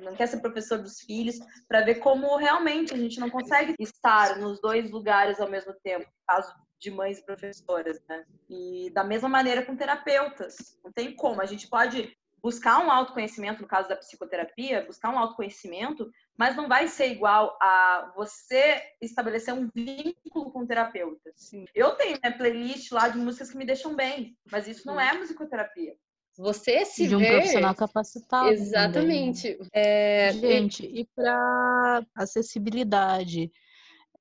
[0.02, 4.38] não quer ser professor dos filhos, para ver como realmente a gente não consegue estar
[4.38, 8.24] nos dois lugares ao mesmo tempo, caso de mães e professoras, né?
[8.50, 11.42] E da mesma maneira com terapeutas, não tem como.
[11.42, 16.68] A gente pode buscar um autoconhecimento, no caso da psicoterapia, buscar um autoconhecimento, mas não
[16.68, 21.32] vai ser igual a você estabelecer um vínculo com o terapeuta.
[21.36, 21.66] Sim.
[21.74, 25.18] Eu tenho minha playlist lá de músicas que me deixam bem, mas isso não é
[25.18, 25.96] musicoterapia.
[26.38, 27.32] Você se de um ver...
[27.32, 28.50] profissional capacitado.
[28.50, 29.58] Exatamente.
[29.74, 30.32] É...
[30.34, 33.52] Gente, e para acessibilidade,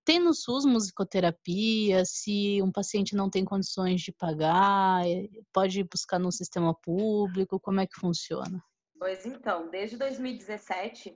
[0.07, 2.05] tem no SUS musicoterapia?
[2.07, 7.59] Se um paciente não tem condições de pagar, eh, pode buscar no sistema público?
[7.59, 8.63] Como é que funciona?
[8.99, 11.15] Pois então, desde 2017,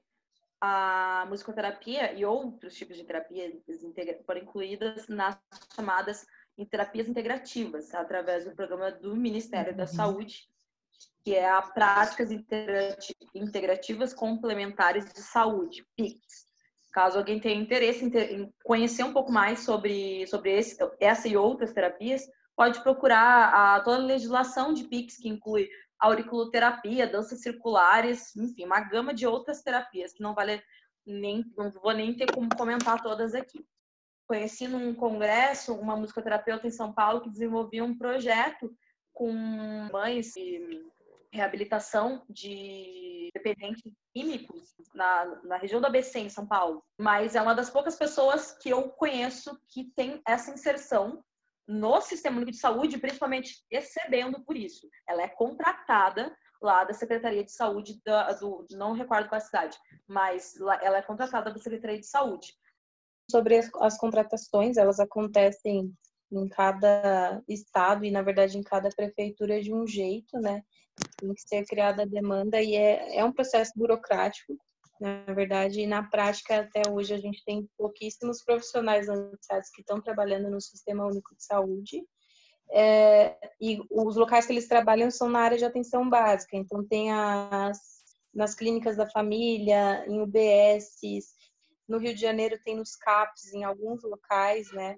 [0.61, 3.55] a musicoterapia e outros tipos de terapias
[4.27, 5.39] foram incluídas nas
[5.75, 6.27] chamadas
[6.69, 9.89] terapias integrativas, através do programa do Ministério da uhum.
[9.89, 10.47] Saúde,
[11.25, 12.29] que é a Práticas
[13.35, 16.50] Integrativas Complementares de Saúde, PICS.
[16.93, 21.73] Caso alguém tenha interesse em conhecer um pouco mais sobre, sobre esse, essa e outras
[21.73, 22.23] terapias,
[22.57, 25.69] pode procurar a, toda a legislação de PICS, que inclui
[26.01, 30.63] auriculoterapia, danças circulares, enfim, uma gama de outras terapias que não vale
[31.07, 33.65] nem, não vou nem ter como comentar todas aqui.
[34.27, 38.75] Conheci num congresso uma musicoterapeuta em São Paulo que desenvolvia um projeto
[39.13, 39.33] com
[39.93, 40.85] mães de
[41.33, 46.83] reabilitação de dependentes químicos na, na região do ABC, em São Paulo.
[46.99, 51.23] Mas é uma das poucas pessoas que eu conheço que tem essa inserção
[51.67, 54.89] no Sistema Único de Saúde, principalmente recebendo por isso.
[55.09, 59.79] Ela é contratada lá da Secretaria de Saúde da, do, não recordo qual a cidade,
[60.07, 62.53] mas ela é contratada da Secretaria de Saúde.
[63.31, 65.95] Sobre as, as contratações, elas acontecem
[66.33, 70.63] em cada estado e, na verdade, em cada prefeitura de um jeito, né?
[71.19, 74.57] Tem que ser criada a demanda e é, é um processo burocrático,
[75.01, 80.01] na verdade, e na prática, até hoje, a gente tem pouquíssimos profissionais avançados que estão
[80.01, 82.05] trabalhando no Sistema Único de Saúde.
[82.73, 86.57] é, e os locais que eles trabalham são na área de atenção básica.
[86.57, 88.01] Então, tem as
[88.33, 91.35] nas clínicas da família, em UBSs,
[91.89, 94.97] no Rio de Janeiro tem nos CAPs, em alguns locais, né?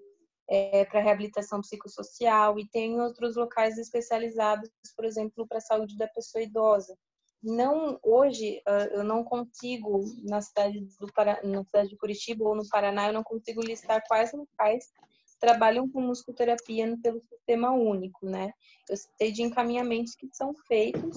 [0.55, 6.07] É, para reabilitação psicossocial e tem outros locais especializados, por exemplo, para a saúde da
[6.07, 6.95] pessoa idosa.
[7.43, 11.09] Não hoje ah, eu não consigo na cidade do
[11.43, 14.93] na cidade de Curitiba ou no Paraná eu não consigo listar quais locais
[15.41, 18.53] trabalham com musicoterapia pelo sistema único, né?
[18.89, 21.17] Eu sei de encaminhamentos que são feitos,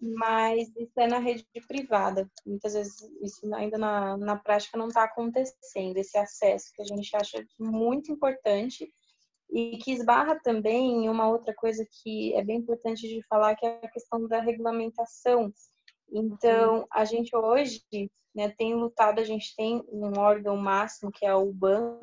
[0.00, 2.30] mas isso é na rede privada.
[2.46, 7.14] Muitas vezes isso ainda na, na prática não está acontecendo, esse acesso que a gente
[7.16, 8.88] acha muito importante
[9.50, 13.66] e que esbarra também em uma outra coisa que é bem importante de falar, que
[13.66, 15.52] é a questão da regulamentação.
[16.10, 17.82] Então, a gente hoje
[18.34, 21.98] né, tem lutado, a gente tem um órgão máximo, que é o UBAN,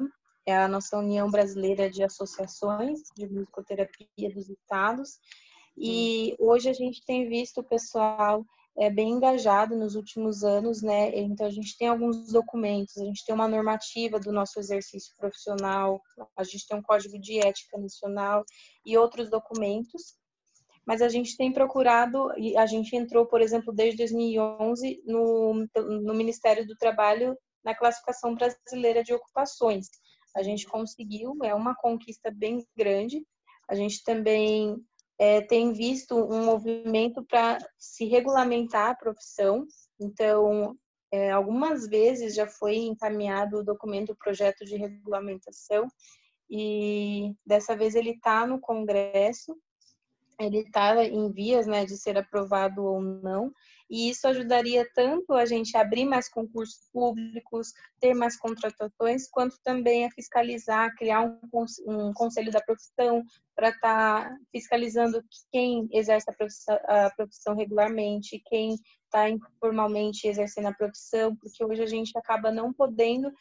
[0.46, 5.20] é a nossa União Brasileira de Associações de Musicoterapia dos Estados.
[5.78, 8.46] E hoje a gente tem visto o pessoal
[8.78, 11.18] é, bem engajado nos últimos anos, né?
[11.18, 16.02] Então a gente tem alguns documentos, a gente tem uma normativa do nosso exercício profissional,
[16.38, 18.44] a gente tem um código de ética nacional
[18.86, 20.16] e outros documentos.
[20.86, 26.14] Mas a gente tem procurado, e a gente entrou, por exemplo, desde 2011 no, no
[26.14, 29.88] Ministério do Trabalho na classificação brasileira de ocupações
[30.36, 33.26] a gente conseguiu, é uma conquista bem grande.
[33.70, 34.76] A gente também
[35.18, 39.66] é, tem visto um movimento para se regulamentar a profissão.
[40.00, 40.78] Então,
[41.12, 45.88] é, algumas vezes já foi encaminhado o documento, o projeto de regulamentação,
[46.50, 49.56] e dessa vez ele está no Congresso,
[50.40, 53.52] ele está em vias né, de ser aprovado ou não,
[53.90, 59.58] e isso ajudaria tanto a gente a abrir mais concursos públicos, ter mais contratações, quanto
[59.64, 63.24] também a fiscalizar, criar um, conselho da profissão
[63.56, 70.68] para estar tá fiscalizando quem exerce a profissão, a profissão regularmente, quem está informalmente exercendo
[70.68, 73.32] a profissão, porque hoje a gente acaba não podendo,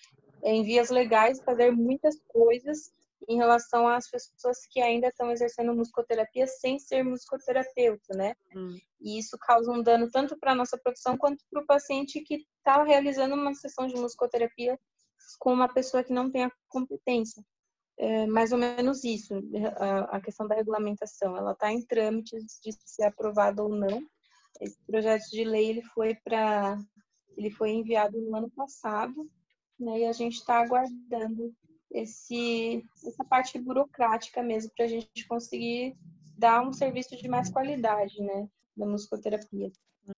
[0.42, 2.92] em vias legais, fazer muitas coisas
[3.28, 8.34] em relação às pessoas que ainda estão exercendo musicoterapia sem ser musicoterapeuta, né?
[8.54, 8.76] Hum.
[9.00, 12.46] E isso causa um dano tanto para a nossa profissão quanto para o paciente que
[12.58, 14.78] está realizando uma sessão de musicoterapia
[15.38, 17.44] com uma pessoa que não tem a competência.
[17.96, 19.34] É mais ou menos isso,
[20.10, 21.36] a, questão da regulamentação.
[21.36, 24.02] Ela está em trâmites de ser aprovada ou não.
[24.60, 26.78] Esse projeto de lei ele foi para
[27.36, 29.14] ele foi enviado no ano passado,
[29.78, 30.00] né?
[30.00, 31.52] E a gente está aguardando
[31.94, 35.96] esse, essa parte burocrática mesmo para a gente conseguir
[36.36, 39.70] dar um serviço de mais qualidade, né, da musicoterapia.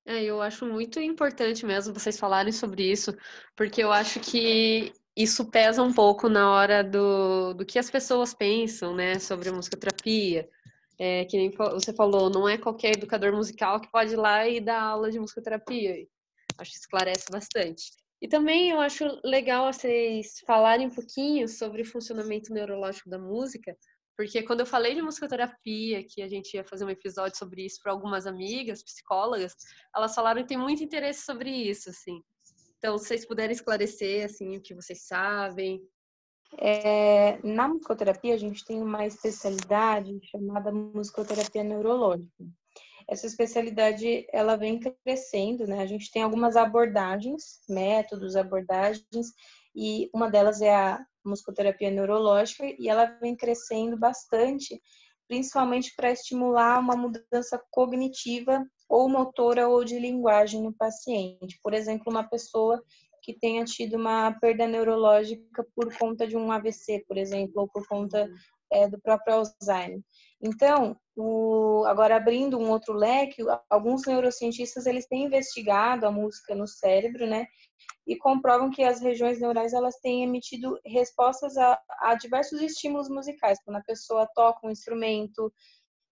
[0.04, 3.14] É, eu acho muito importante mesmo vocês falarem sobre isso,
[3.54, 8.34] porque eu acho que isso pesa um pouco na hora do, do que as pessoas
[8.34, 10.48] pensam, né, sobre musicoterapia.
[10.98, 14.60] É, que nem você falou, não é qualquer educador musical que pode ir lá e
[14.60, 16.06] dar aula de musicoterapia.
[16.58, 17.92] Acho que esclarece bastante.
[18.20, 23.76] E também eu acho legal vocês falarem um pouquinho sobre o funcionamento neurológico da música,
[24.16, 27.78] porque quando eu falei de musicoterapia, que a gente ia fazer um episódio sobre isso
[27.82, 29.54] para algumas amigas, psicólogas,
[29.94, 32.22] elas falaram que tem muito interesse sobre isso, assim.
[32.78, 35.82] Então, se vocês puderem esclarecer, assim, o que vocês sabem.
[36.58, 42.44] É, na musicoterapia, a gente tem uma especialidade chamada musicoterapia neurológica.
[43.08, 45.80] Essa especialidade ela vem crescendo, né?
[45.80, 49.32] A gente tem algumas abordagens, métodos, abordagens,
[49.74, 54.80] e uma delas é a musicoterapia neurológica e ela vem crescendo bastante,
[55.28, 61.58] principalmente para estimular uma mudança cognitiva ou motora ou de linguagem no paciente.
[61.62, 62.82] Por exemplo, uma pessoa
[63.22, 67.86] que tenha tido uma perda neurológica por conta de um AVC, por exemplo, ou por
[67.86, 68.30] conta
[68.72, 70.00] é, do próprio Alzheimer.
[70.40, 76.66] Então, o, agora abrindo um outro leque, alguns neurocientistas eles têm investigado a música no
[76.66, 77.46] cérebro, né?
[78.06, 83.58] E comprovam que as regiões neurais elas têm emitido respostas a, a diversos estímulos musicais,
[83.64, 85.52] quando a pessoa toca um instrumento.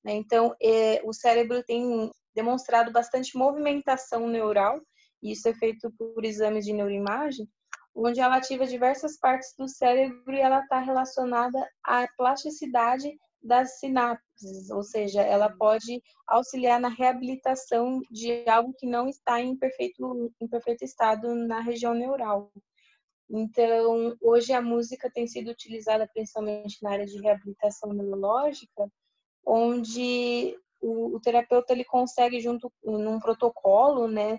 [0.05, 0.15] Né?
[0.15, 4.81] Então, é, o cérebro tem demonstrado bastante movimentação neural,
[5.23, 7.49] e isso é feito por exames de neuroimagem,
[7.95, 14.71] onde ela ativa diversas partes do cérebro e ela está relacionada à plasticidade das sinapses,
[14.71, 20.49] ou seja, ela pode auxiliar na reabilitação de algo que não está em perfeito, em
[20.49, 22.51] perfeito estado na região neural.
[23.29, 28.91] Então, hoje a música tem sido utilizada principalmente na área de reabilitação neurológica,
[29.47, 34.39] onde o, o terapeuta ele consegue junto num protocolo, né,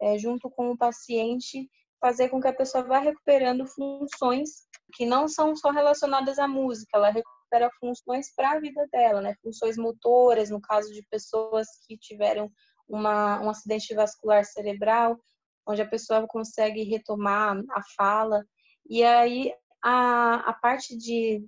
[0.00, 1.70] é, junto com o paciente,
[2.00, 6.96] fazer com que a pessoa vá recuperando funções que não são só relacionadas à música,
[6.96, 9.34] ela recupera funções para a vida dela, né?
[9.42, 12.50] Funções motoras, no caso de pessoas que tiveram
[12.88, 15.18] uma, um acidente vascular cerebral,
[15.66, 18.44] onde a pessoa consegue retomar a fala.
[18.88, 21.44] E aí a, a parte de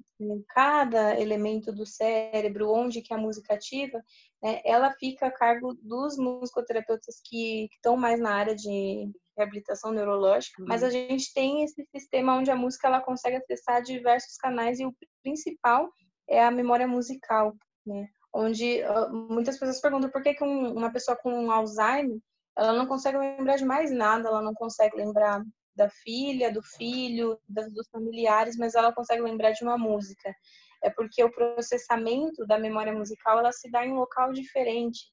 [0.48, 4.03] cada elemento do cérebro, onde que a música ativa,
[4.42, 10.61] né, ela fica a cargo dos musicoterapeutas que estão mais na área de reabilitação neurológica,
[10.61, 10.68] uhum.
[10.68, 14.87] mas a gente tem esse sistema onde a música ela consegue acessar diversos canais e
[14.87, 15.91] o principal
[16.28, 17.55] é a memória musical,
[17.87, 18.07] né?
[18.35, 22.18] Onde uh, muitas pessoas perguntam por que, que um, uma pessoa com Alzheimer
[22.57, 25.43] ela não consegue lembrar de mais nada, ela não consegue lembrar
[25.74, 30.35] da filha, do filho, das, dos familiares, mas ela consegue lembrar de uma música.
[30.83, 35.11] É porque o processamento da memória musical ela se dá em um local diferente.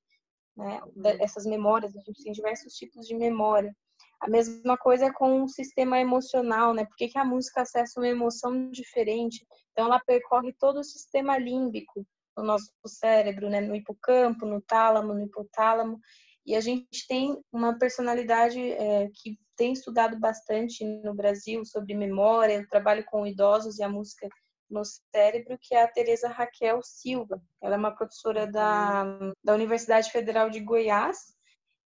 [0.57, 0.81] Né?
[1.19, 3.73] Essas memórias, a gente tem diversos tipos de memória.
[4.19, 6.85] A mesma coisa com o sistema emocional, né?
[6.85, 9.45] Por que, que a música acessa uma emoção diferente?
[9.71, 12.05] Então, ela percorre todo o sistema límbico
[12.37, 13.61] no nosso cérebro, né?
[13.61, 15.99] No hipocampo, no tálamo, no hipotálamo.
[16.45, 22.53] E a gente tem uma personalidade é, que tem estudado bastante no Brasil sobre memória,
[22.53, 24.27] eu trabalho com idosos e a música
[24.69, 27.41] no cérebro, que é a Teresa Raquel Silva.
[27.61, 29.03] Ela é uma professora da,
[29.43, 31.37] da Universidade Federal de Goiás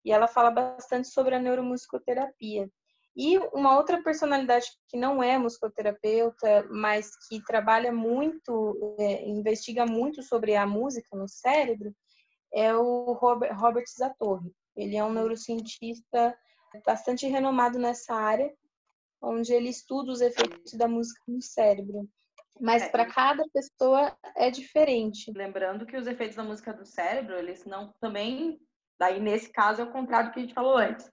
[0.06, 2.70] e ela fala bastante sobre a neuromusicoterapia.
[3.16, 10.22] E uma outra personalidade que não é musicoterapeuta, mas que trabalha muito, é, investiga muito
[10.22, 11.92] sobre a música no cérebro,
[12.54, 14.52] é o Robert, Robert Zatorre.
[14.76, 16.38] Ele é um neurocientista
[16.86, 18.54] bastante renomado nessa área,
[19.20, 22.08] onde ele estuda os efeitos da música no cérebro.
[22.60, 25.32] Mas é, para cada pessoa é diferente.
[25.34, 28.60] Lembrando que os efeitos da música do cérebro, eles não também,
[28.98, 31.10] daí nesse caso é o contrário do que a gente falou antes.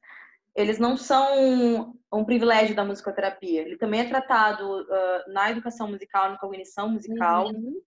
[0.56, 3.62] Eles não são um privilégio da musicoterapia.
[3.62, 7.48] Ele também é tratado uh, na educação musical, na cognição musical.
[7.48, 7.82] Uhum.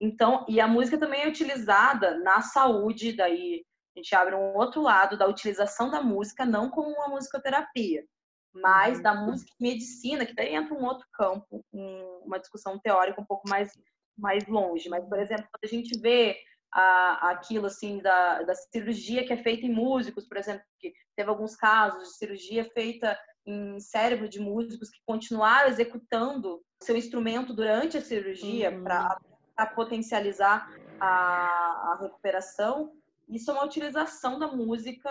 [0.00, 3.64] Então, e a música também é utilizada na saúde, daí
[3.96, 8.04] a gente abre um outro lado da utilização da música, não como uma musicoterapia,
[8.52, 9.02] mas uhum.
[9.02, 13.24] da música e medicina, que daí entra um outro campo, um, uma discussão teórica um
[13.24, 13.72] pouco mais,
[14.18, 14.88] mais longe.
[14.88, 16.36] Mas, por exemplo, quando a gente vê
[16.72, 21.28] a, aquilo assim da, da cirurgia que é feita em músicos, por exemplo, que teve
[21.28, 27.98] alguns casos de cirurgia feita em cérebro de músicos que continuaram executando seu instrumento durante
[27.98, 28.84] a cirurgia uhum.
[28.84, 30.68] para potencializar
[31.00, 32.92] a, a recuperação,
[33.28, 35.10] isso é uma utilização da música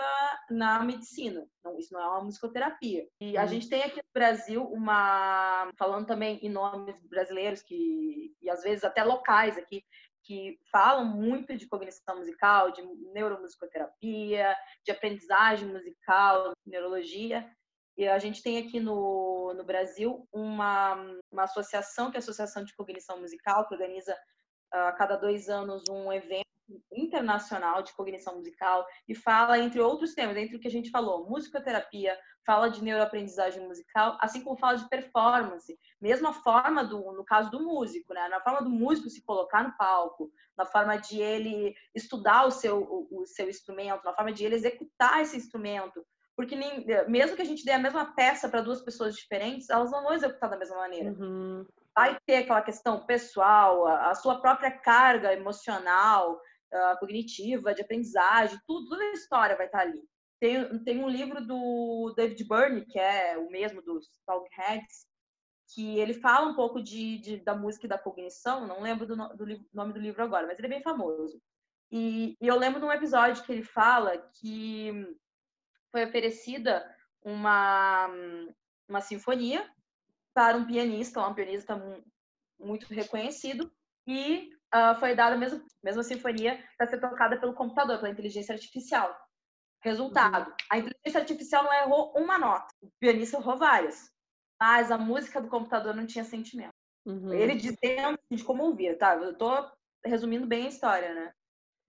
[0.50, 1.46] na medicina.
[1.64, 3.06] Não, isso não é uma musicoterapia.
[3.20, 3.48] E a uhum.
[3.48, 8.84] gente tem aqui no Brasil uma, falando também em nomes brasileiros que e às vezes
[8.84, 9.84] até locais aqui
[10.22, 14.54] que falam muito de cognição musical, de neuromusicoterapia,
[14.84, 17.48] de aprendizagem musical, neurologia.
[17.96, 20.94] E a gente tem aqui no, no Brasil uma,
[21.30, 24.16] uma associação, que é a Associação de Cognição Musical, que organiza
[24.70, 26.51] a cada dois anos um evento
[26.92, 31.28] internacional de cognição musical e fala, entre outros temas, entre o que a gente falou,
[31.28, 37.50] musicoterapia, fala de neuroaprendizagem musical, assim como fala de performance, mesma forma do, no caso
[37.50, 38.28] do músico, né?
[38.28, 42.82] Na forma do músico se colocar no palco, na forma de ele estudar o seu,
[42.82, 46.04] o, o seu instrumento, na forma de ele executar esse instrumento,
[46.36, 49.90] porque nem, mesmo que a gente dê a mesma peça para duas pessoas diferentes, elas
[49.90, 51.10] não vão executar da mesma maneira.
[51.10, 51.64] Uhum
[51.94, 56.40] vai ter aquela questão pessoal, a, sua própria carga emocional,
[56.72, 60.02] uh, cognitiva, de aprendizagem, tudo, toda a história vai estar ali.
[60.40, 65.06] Tem, tem um livro do David Byrne, que é o mesmo dos Talk Heads,
[65.72, 69.14] que ele fala um pouco de, de, da música e da cognição, não lembro do,
[69.14, 71.40] do, nome do livro agora, mas ele é bem famoso.
[71.90, 75.16] E, e eu lembro de um episódio que ele fala que
[75.90, 76.84] foi oferecida
[77.22, 78.08] uma,
[78.88, 79.70] uma sinfonia
[80.34, 81.80] para um pianista, um pianista
[82.58, 83.70] muito reconhecido,
[84.06, 88.54] e uh, foi dada a mesma, mesma sinfonia para ser tocada pelo computador, pela inteligência
[88.54, 89.14] artificial.
[89.82, 90.56] Resultado: uhum.
[90.70, 94.10] a inteligência artificial não errou uma nota, o pianista errou várias,
[94.60, 96.72] mas a música do computador não tinha sentimento.
[97.04, 97.32] Uhum.
[97.32, 99.16] Ele dizendo de como ouvir, tá?
[99.16, 99.50] Eu tô
[100.04, 101.32] resumindo bem a história, né?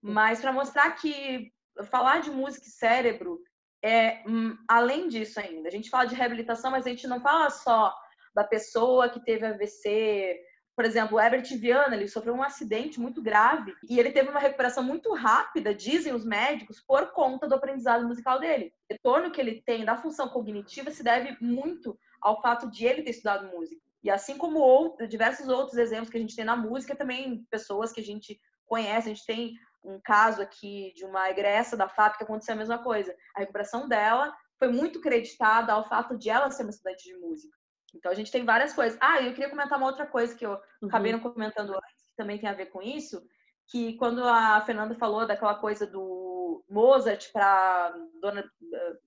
[0.02, 1.52] Mas para mostrar que
[1.84, 3.40] falar de música e cérebro
[3.82, 5.68] é hum, além disso ainda.
[5.68, 7.94] A gente fala de reabilitação, mas a gente não fala só
[8.34, 10.40] da pessoa que teve AVC.
[10.76, 14.40] Por exemplo, o Herbert Viana, ele sofreu um acidente muito grave e ele teve uma
[14.40, 18.72] recuperação muito rápida, dizem os médicos, por conta do aprendizado musical dele.
[18.90, 23.02] O retorno que ele tem da função cognitiva se deve muito ao fato de ele
[23.02, 23.80] ter estudado música.
[24.02, 27.92] E assim como outro, diversos outros exemplos que a gente tem na música, também pessoas
[27.92, 29.54] que a gente conhece, a gente tem
[29.84, 33.14] um caso aqui de uma egressa da FAP que aconteceu a mesma coisa.
[33.36, 37.56] A recuperação dela foi muito creditada ao fato de ela ser uma estudante de música.
[37.94, 38.98] Então a gente tem várias coisas.
[39.00, 40.88] Ah, eu queria comentar uma outra coisa que eu uhum.
[40.88, 43.22] acabei não comentando antes, também tem a ver com isso,
[43.66, 47.94] que quando a Fernanda falou daquela coisa do Mozart para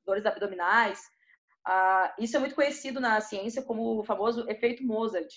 [0.05, 1.01] dores abdominais,
[2.17, 5.27] isso é muito conhecido na ciência como o famoso efeito Mozart,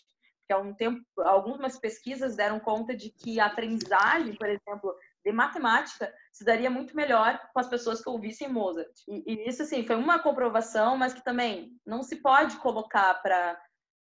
[0.46, 4.94] que há um tempo, algumas pesquisas deram conta de que a aprendizagem, por exemplo,
[5.24, 8.90] de matemática se daria muito melhor com as pessoas que ouvissem Mozart.
[9.08, 13.60] E, e isso, assim, foi uma comprovação, mas que também não se pode colocar para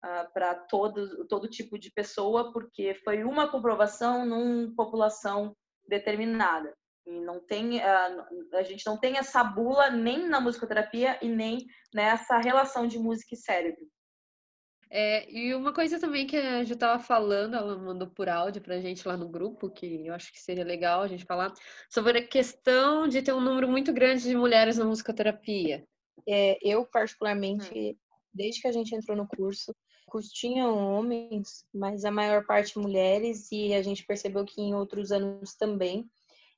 [0.05, 5.55] uh, para todo, todo tipo de pessoa, porque foi uma comprovação numa população
[5.88, 6.74] determinada.
[7.05, 11.66] E não tem, uh, a gente não tem essa bula nem na musicoterapia e nem
[11.93, 13.86] nessa relação de música e cérebro.
[14.89, 18.75] É, e uma coisa também que a Ju estava falando, ela mandou por áudio para
[18.75, 21.53] a gente lá no grupo, que eu acho que seria legal a gente falar,
[21.89, 25.85] sobre a questão de ter um número muito grande de mulheres na musicoterapia.
[26.27, 27.95] É, eu, particularmente, hum.
[28.33, 29.71] desde que a gente entrou no curso,
[30.07, 34.73] o curso tinha homens, mas a maior parte mulheres, e a gente percebeu que em
[34.73, 36.09] outros anos também.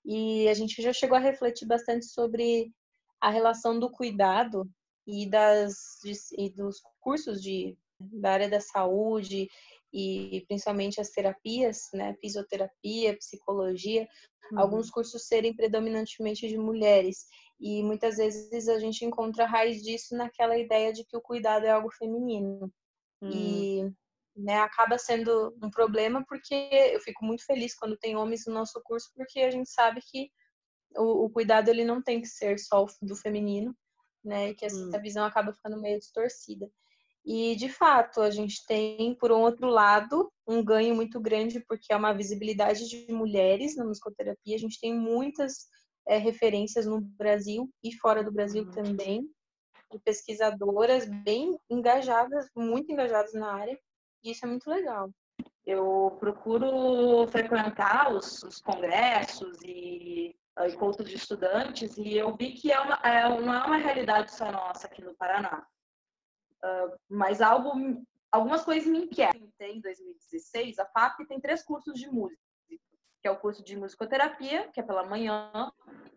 [0.05, 2.71] E a gente já chegou a refletir bastante sobre
[3.19, 4.69] a relação do cuidado
[5.05, 5.99] e, das,
[6.37, 9.47] e dos cursos de da área da saúde
[9.91, 14.07] e principalmente as terapias, né, fisioterapia, psicologia,
[14.51, 14.59] uhum.
[14.59, 17.25] alguns cursos serem predominantemente de mulheres
[17.59, 21.65] e muitas vezes a gente encontra a raiz disso naquela ideia de que o cuidado
[21.65, 22.71] é algo feminino
[23.21, 23.31] uhum.
[23.31, 23.91] e
[24.35, 28.79] né, acaba sendo um problema porque eu fico muito feliz quando tem homens no nosso
[28.83, 30.29] curso porque a gente sabe que
[30.95, 33.75] o, o cuidado ele não tem que ser só do feminino,
[34.23, 35.01] né, e que essa uhum.
[35.01, 36.69] visão acaba ficando meio distorcida.
[37.25, 41.93] E, de fato, a gente tem, por um outro lado, um ganho muito grande, porque
[41.93, 44.55] é uma visibilidade de mulheres na musicoterapia.
[44.55, 45.67] A gente tem muitas
[46.07, 48.71] é, referências no Brasil e fora do Brasil uhum.
[48.71, 49.29] também,
[49.91, 53.79] de pesquisadoras bem engajadas, muito engajadas na área,
[54.23, 55.09] e isso é muito legal.
[55.65, 60.35] Eu procuro frequentar os, os congressos e
[60.67, 64.51] encontros de estudantes e eu vi que é uma, é, não é uma realidade só
[64.51, 65.65] nossa aqui no Paraná.
[66.63, 67.71] Uh, mas algo,
[68.31, 69.49] algumas coisas me inquietam.
[69.59, 74.69] Em 2016, a FAP tem três cursos de música, que é o curso de musicoterapia,
[74.71, 75.51] que é pela manhã,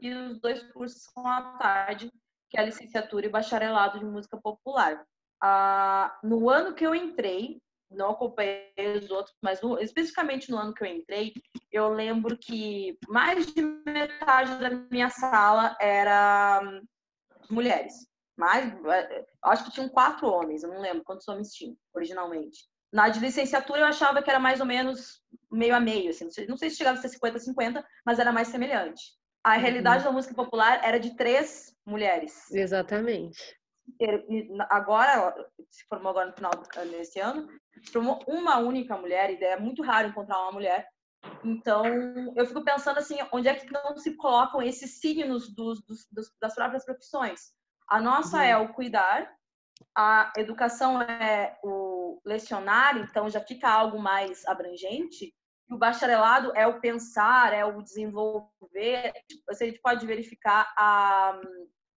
[0.00, 2.12] e os dois cursos são à tarde,
[2.50, 5.04] que é a licenciatura e bacharelado de música popular.
[5.42, 10.74] Uh, no ano que eu entrei, não acompanhei os outros, mas no, especificamente no ano
[10.74, 11.32] que eu entrei,
[11.70, 16.82] eu lembro que mais de metade da minha sala era hum,
[17.50, 17.92] mulheres.
[18.36, 22.66] Mais, é, acho que tinham quatro homens, eu não lembro quantos homens tinham originalmente.
[22.92, 26.56] Na de licenciatura eu achava que era mais ou menos meio a meio, assim, não
[26.56, 29.02] sei se chegava a ser 50-50, mas era mais semelhante.
[29.44, 29.60] A uhum.
[29.60, 32.50] realidade da música popular era de três mulheres.
[32.50, 33.56] Exatamente.
[34.70, 35.34] Agora,
[35.70, 36.52] se formou agora no final
[36.90, 37.48] desse ano,
[37.82, 40.86] se formou uma única mulher, e é muito raro encontrar uma mulher.
[41.44, 41.84] Então,
[42.36, 46.06] eu fico pensando assim, onde é que não se colocam esses signos dos, dos,
[46.40, 47.52] das próprias profissões?
[47.92, 48.42] A nossa uhum.
[48.42, 49.30] é o cuidar,
[49.94, 55.34] a educação é o lecionar, então já fica algo mais abrangente.
[55.68, 59.12] E o bacharelado é o pensar, é o desenvolver.
[59.46, 61.38] Você tipo, pode verificar a,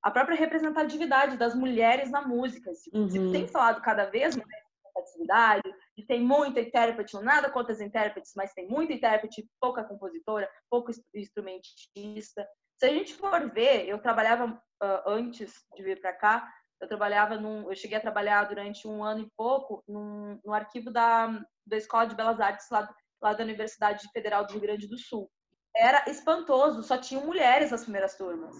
[0.03, 2.73] a própria representatividade das mulheres na música.
[2.73, 3.09] Se, uhum.
[3.09, 4.49] se tem falado cada vez mais
[4.83, 9.81] representatividade, e tem muita intérprete, não nada contra as intérpretes, mas tem muita intérprete, pouca
[9.81, 12.45] compositora, pouco instrumentista.
[12.77, 16.51] Se a gente for ver, eu trabalhava uh, antes de vir para cá,
[16.81, 20.91] eu trabalhava num, eu cheguei a trabalhar durante um ano e pouco num, no arquivo
[20.91, 21.27] da,
[21.65, 25.29] da Escola de Belas Artes lá, lá da Universidade Federal do Rio Grande do Sul.
[25.75, 28.55] Era espantoso, só tinham mulheres nas primeiras turmas.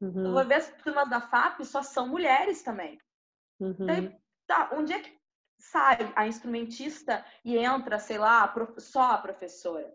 [0.00, 0.26] Uhum.
[0.26, 2.98] Eu vou ver as turmas da FAP, só são mulheres também.
[3.58, 4.12] Uhum.
[4.46, 5.16] tá, onde é que
[5.58, 8.78] sai a instrumentista e entra, sei lá, a prof...
[8.80, 9.92] só a professora?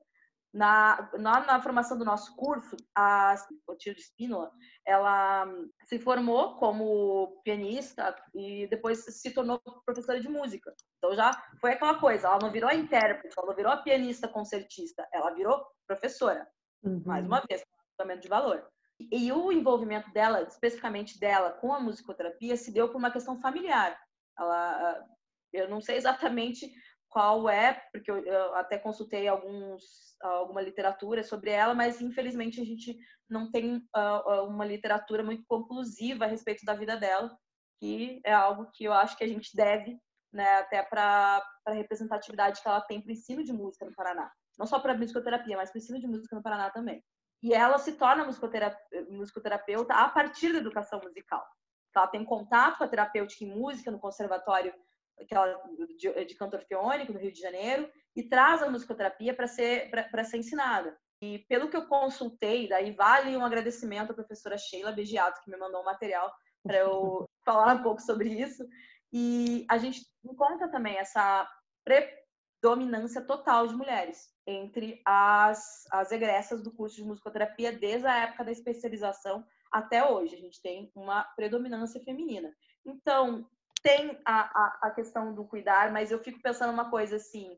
[0.54, 3.36] Na, na, na, formação do nosso curso, a
[3.66, 4.52] Clotilde Spínola,
[4.86, 5.48] ela
[5.86, 10.74] se formou como pianista e depois se tornou professora de música.
[10.98, 11.32] Então já
[11.62, 15.34] foi aquela coisa, ela não virou a intérprete, ela não virou a pianista concertista, ela
[15.34, 16.46] virou professora.
[16.84, 17.02] Uhum.
[17.06, 17.64] Mais uma vez,
[18.02, 18.68] um de valor.
[19.00, 23.40] E, e o envolvimento dela, especificamente dela, com a musicoterapia, se deu por uma questão
[23.40, 23.98] familiar.
[24.38, 25.06] Ela,
[25.54, 26.72] eu não sei exatamente
[27.12, 29.84] qual é, porque eu, até consultei alguns,
[30.22, 32.98] alguma literatura sobre ela, mas infelizmente a gente
[33.30, 37.38] não tem uh, uma literatura muito conclusiva a respeito da vida dela,
[37.82, 40.00] que é algo que eu acho que a gente deve,
[40.32, 44.32] né, até para a representatividade que ela tem para o ensino de música no Paraná.
[44.58, 47.04] Não só para musicoterapia, mas para o ensino de música no Paraná também.
[47.44, 51.46] E ela se torna musicoterapeuta a partir da educação musical.
[51.94, 54.74] Ela tem contato com a terapêutica em música no Conservatório
[55.20, 55.54] aquela
[55.98, 60.24] de, de canto orfeônico no Rio de Janeiro, e traz a musicoterapia para ser, para
[60.24, 60.98] ser ensinada.
[61.22, 65.58] E pelo que eu consultei, daí vale um agradecimento à professora Sheila Begiato, que me
[65.58, 66.34] mandou um material
[66.64, 68.66] para eu falar um pouco sobre isso.
[69.14, 71.48] E a gente encontra também essa
[71.84, 78.46] predominância total de mulheres entre as, as egressas do curso de musicoterapia desde a época
[78.46, 80.36] da especialização até hoje.
[80.36, 82.52] A gente tem uma predominância feminina.
[82.86, 83.48] Então,
[83.82, 87.58] tem a, a, a questão do cuidar, mas eu fico pensando uma coisa assim,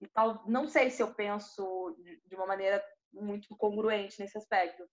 [0.00, 1.96] e tal, não sei se eu penso
[2.26, 2.82] de uma maneira
[3.12, 4.84] muito congruente nesse aspecto,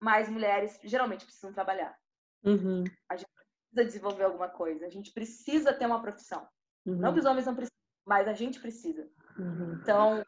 [0.00, 1.96] mas mulheres geralmente precisam trabalhar.
[2.44, 2.84] Uhum.
[3.08, 6.46] A gente precisa desenvolver alguma coisa, a gente precisa ter uma profissão.
[6.84, 6.96] Uhum.
[6.96, 9.08] Não que os homens não precisam, mas a gente precisa.
[9.38, 9.78] Uhum.
[9.80, 10.24] Então,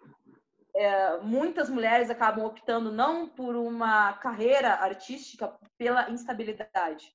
[0.74, 7.14] é, muitas mulheres acabam optando não por uma carreira artística pela instabilidade.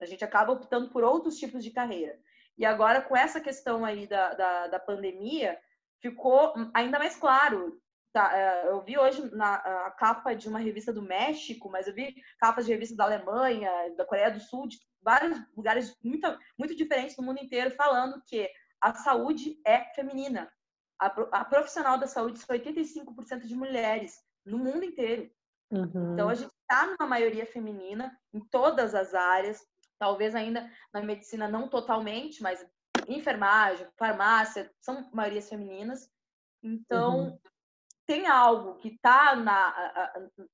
[0.00, 2.18] A gente acaba optando por outros tipos de carreira.
[2.56, 5.58] E agora, com essa questão aí da, da, da pandemia,
[6.00, 7.80] ficou ainda mais claro.
[8.12, 8.30] Tá?
[8.36, 12.14] É, eu vi hoje na a capa de uma revista do México, mas eu vi
[12.38, 17.16] capas de revistas da Alemanha, da Coreia do Sul, de vários lugares muito, muito diferentes
[17.16, 18.48] do mundo inteiro, falando que
[18.80, 20.50] a saúde é feminina.
[21.00, 25.30] A, a profissional da saúde são 85% de mulheres no mundo inteiro.
[25.70, 26.12] Uhum.
[26.12, 29.60] Então, a gente está numa maioria feminina em todas as áreas,
[29.98, 32.64] talvez ainda na medicina não totalmente, mas
[33.08, 36.08] enfermagem, farmácia, são maiorias femininas.
[36.62, 37.38] Então, uhum.
[38.06, 39.36] tem algo que está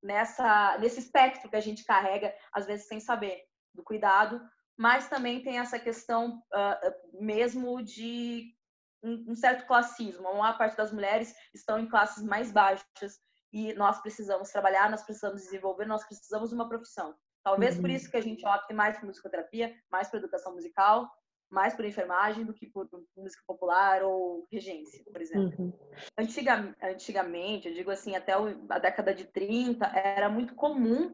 [0.03, 4.41] nessa, nesse espectro que a gente carrega, às vezes sem saber, do cuidado,
[4.77, 8.55] mas também tem essa questão uh, mesmo de
[9.03, 10.27] um, um certo classismo.
[10.27, 13.21] A maior parte das mulheres estão em classes mais baixas
[13.53, 17.15] e nós precisamos trabalhar, nós precisamos desenvolver, nós precisamos de uma profissão.
[17.43, 17.83] Talvez uhum.
[17.83, 21.11] por isso que a gente opte mais por musicoterapia, mais por educação musical,
[21.51, 25.55] mais por enfermagem do que por música popular ou regência, por exemplo.
[25.59, 25.73] Uhum.
[26.17, 31.13] Antiga, antigamente, eu digo assim, até a década de 30, era muito comum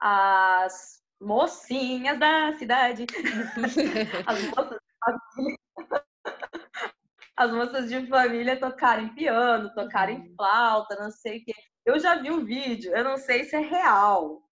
[0.00, 3.06] as mocinhas da cidade,
[4.26, 4.80] as moças
[7.36, 10.34] as moças de família tocarem piano, tocarem uhum.
[10.36, 11.52] flauta, não sei o quê.
[11.84, 14.42] Eu já vi um vídeo, eu não sei se é real,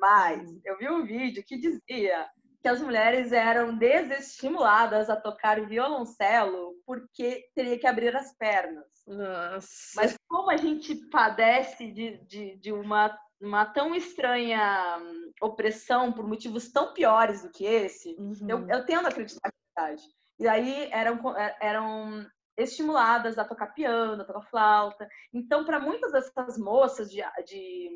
[0.00, 0.60] mas uhum.
[0.64, 2.28] eu vi um vídeo que dizia
[2.62, 8.84] que as mulheres eram desestimuladas a tocar violoncelo porque teria que abrir as pernas.
[9.06, 9.92] Nossa.
[9.96, 15.00] Mas como a gente padece de, de, de uma, uma tão estranha
[15.40, 18.34] opressão por motivos tão piores do que esse, uhum.
[18.46, 20.02] eu, eu tendo a acreditar na verdade.
[20.38, 22.26] E aí eram, é, eram
[22.58, 25.08] estimuladas a tocar piano, a tocar flauta.
[25.32, 27.90] Então, para muitas dessas moças de, de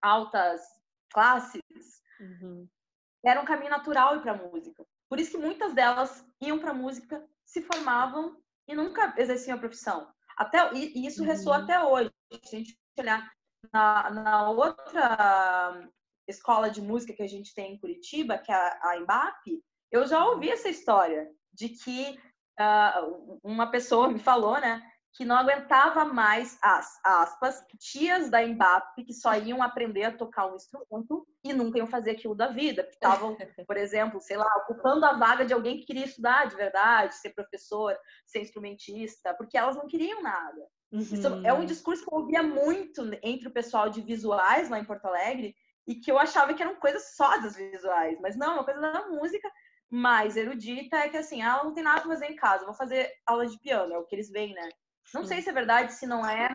[0.00, 0.60] altas
[1.12, 2.66] classes, uhum
[3.24, 4.84] era um caminho natural ir para a música.
[5.08, 8.36] Por isso que muitas delas iam para a música, se formavam
[8.66, 10.10] e nunca exerciam a profissão.
[10.36, 11.64] Até, e, isso ressoa uhum.
[11.64, 12.10] até hoje.
[12.44, 13.32] Se a gente olhar
[13.72, 15.88] na, na, outra
[16.26, 20.06] escola de música que a gente tem em Curitiba, que é a, a Embap, eu
[20.06, 22.18] já ouvi essa história de que
[22.58, 24.82] uh, uma pessoa me falou, né,
[25.14, 30.46] que não aguentava mais as aspas, tias da Embap que só iam aprender a tocar
[30.46, 33.36] um instrumento e nunca iam fazer aquilo da vida, que estavam,
[33.66, 37.30] por exemplo, sei lá, ocupando a vaga de alguém que queria estudar de verdade, ser
[37.30, 37.94] professor,
[38.24, 40.66] ser instrumentista, porque elas não queriam nada.
[40.90, 41.00] Uhum.
[41.00, 44.84] Isso é um discurso que eu ouvia muito entre o pessoal de visuais lá em
[44.84, 45.54] Porto Alegre
[45.86, 49.08] e que eu achava que eram coisas só das visuais, mas não, uma coisa da
[49.08, 49.50] música
[49.90, 53.10] mais erudita é que assim, ela não tem nada pra fazer em casa, vou fazer
[53.26, 54.70] aula de piano, é o que eles veem, né?
[55.14, 56.48] Não sei se é verdade, se não é,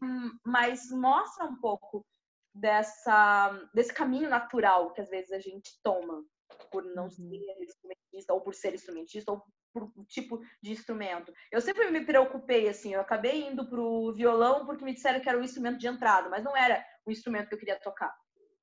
[0.45, 2.05] mas mostra um pouco
[2.53, 6.23] dessa, desse caminho natural que às vezes a gente toma
[6.71, 7.09] por não uhum.
[7.09, 9.43] ser instrumentista ou por ser instrumentista ou
[9.73, 11.31] por tipo de instrumento.
[11.51, 15.37] Eu sempre me preocupei assim, eu acabei indo pro violão porque me disseram que era
[15.37, 18.13] o instrumento de entrada, mas não era o instrumento que eu queria tocar.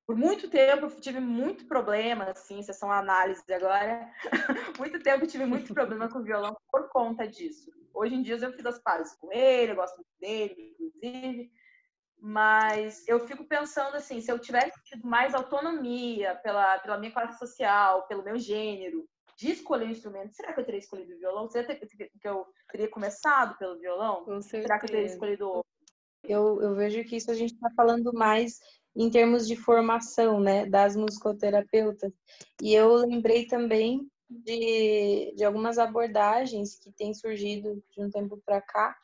[0.05, 4.07] Por muito tempo eu tive muito problema, assim, sessão análise agora.
[4.79, 7.71] muito tempo eu tive muito problema com o violão por conta disso.
[7.93, 11.51] Hoje em dia eu fiz as pazes com ele, eu gosto muito dele, inclusive.
[12.19, 17.39] Mas eu fico pensando assim, se eu tivesse tido mais autonomia pela, pela minha classe
[17.39, 21.49] social, pelo meu gênero, de escolher um instrumento, será que eu teria escolhido o violão?
[21.49, 21.83] Será que
[22.23, 24.23] eu teria começado pelo violão?
[24.23, 24.41] Com.
[24.41, 25.69] Será que eu teria escolhido outro?
[26.23, 28.59] Eu, eu vejo que isso a gente está falando mais
[28.95, 32.11] em termos de formação, né, das musicoterapeutas.
[32.61, 38.61] E eu lembrei também de, de algumas abordagens que têm surgido de um tempo para
[38.61, 38.95] cá.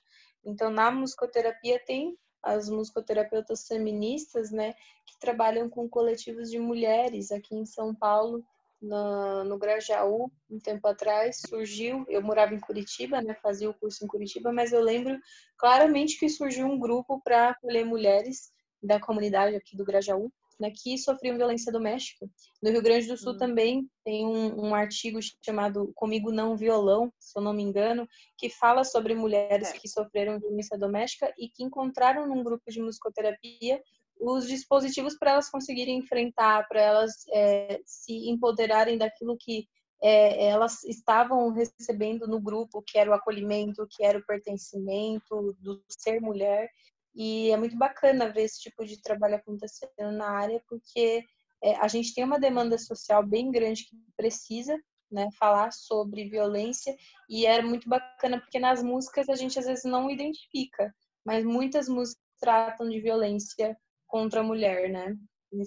[0.43, 4.73] Então, na musicoterapia tem as musicoterapeutas feministas, né,
[5.05, 7.31] que trabalham com coletivos de mulheres.
[7.31, 8.43] Aqui em São Paulo
[8.81, 14.03] no, no Grajaú, um tempo atrás, surgiu, eu morava em Curitiba, né, fazia o curso
[14.03, 15.19] em Curitiba, mas eu lembro
[15.57, 18.51] claramente que surgiu um grupo para acolher mulheres
[18.81, 22.29] da comunidade aqui do Grajaú, né, que sofriam violência doméstica.
[22.61, 23.37] No Rio Grande do Sul hum.
[23.37, 28.07] também tem um, um, artigo chamado Comigo Não Violão, se eu não me engano,
[28.37, 29.77] que fala sobre mulheres é.
[29.77, 33.81] que sofreram violência doméstica e que encontraram num grupo de musicoterapia
[34.19, 39.67] os dispositivos para elas conseguirem enfrentar, para elas é, se empoderarem daquilo que
[40.01, 45.81] é, elas estavam recebendo no grupo, que era o acolhimento, que era o pertencimento, do
[45.87, 46.69] ser mulher.
[47.13, 51.23] E é muito bacana ver esse tipo de trabalho acontecendo na área, porque
[51.63, 54.77] é, a gente tem uma demanda social bem grande que precisa
[55.11, 56.95] né, falar sobre violência,
[57.29, 60.93] e era muito bacana porque nas músicas a gente às vezes não identifica,
[61.25, 65.15] mas muitas músicas tratam de violência contra a mulher, né?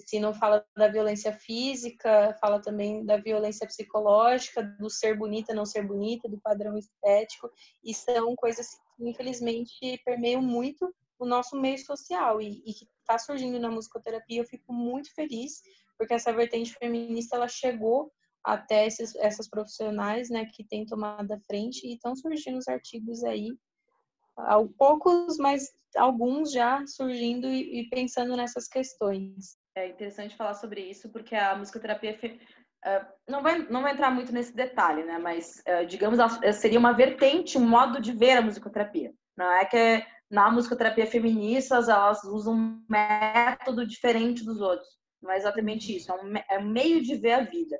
[0.07, 5.65] Se não fala da violência física, fala também da violência psicológica, do ser bonita, não
[5.65, 7.51] ser bonita, do padrão estético,
[7.83, 8.67] e são coisas
[8.97, 14.41] que infelizmente permeiam muito o nosso meio social e, e que está surgindo na musicoterapia.
[14.41, 15.61] Eu fico muito feliz
[15.97, 18.11] porque essa vertente feminista ela chegou
[18.43, 23.23] até esses, essas profissionais, né, que têm tomado a frente e estão surgindo os artigos
[23.23, 23.49] aí,
[24.77, 29.57] poucos, mas alguns já surgindo e, e, pensando nessas questões.
[29.75, 32.19] É interessante falar sobre isso, porque a musicoterapia
[32.85, 35.17] uh, não, vai, não vai entrar muito nesse detalhe, né?
[35.17, 36.19] Mas, uh, digamos,
[36.55, 39.13] seria uma vertente, um modo de ver a musicoterapia.
[39.37, 44.89] Não é que na musicoterapia feminista elas usam um método diferente dos outros.
[45.21, 47.77] Não é exatamente isso, é um, é um meio de ver a vida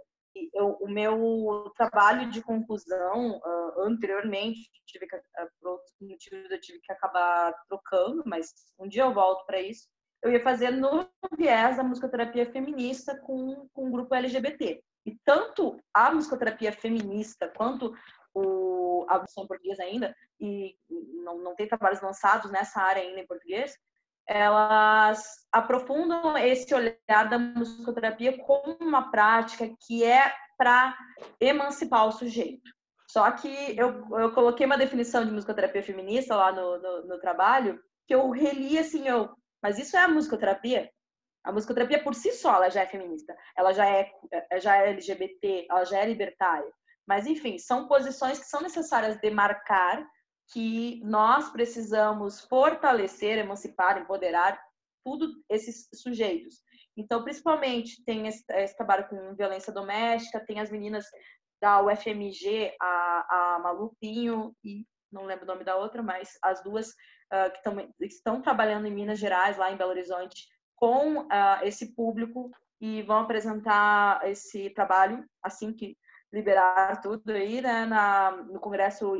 [0.54, 5.22] eu, o meu trabalho de conclusão uh, anteriormente tive que, uh,
[5.60, 9.88] por outros motivos eu tive que acabar trocando, mas um dia eu volto para isso.
[10.22, 14.82] Eu ia fazer no viés da musicoterapia feminista com, com o grupo LGBT.
[15.06, 17.94] E tanto a musicoterapia feminista quanto
[18.36, 20.76] o, a versão portuguesa ainda, e
[21.24, 23.76] não, não tem trabalhos lançados nessa área ainda em português,
[24.28, 30.98] elas aprofundam esse olhar da musicoterapia como uma prática que é para
[31.40, 32.70] emancipar o sujeito.
[33.08, 37.80] Só que eu, eu coloquei uma definição de musicoterapia feminista lá no, no, no trabalho,
[38.08, 39.30] que eu reli assim, eu,
[39.62, 40.90] mas isso é a musicoterapia?
[41.44, 44.12] A musicoterapia por si só, ela já é feminista, ela já é,
[44.60, 46.72] já é LGBT, ela já é libertária.
[47.08, 50.06] Mas, enfim, são posições que são necessárias demarcar
[50.52, 54.60] que nós precisamos fortalecer, emancipar, empoderar
[55.04, 56.62] tudo esses sujeitos.
[56.98, 61.06] Então, principalmente, tem esse, esse, trabalho com violência doméstica, tem as meninas
[61.62, 66.90] da UFMG, a, a Malupinho e não lembro o nome da outra, mas as duas
[66.90, 71.96] uh, que tão, estão trabalhando em Minas Gerais, lá em Belo Horizonte, com uh, esse
[71.96, 72.52] público
[72.82, 75.98] e vão apresentar esse trabalho assim que
[76.36, 79.14] liberar tudo aí, né, na, no Congresso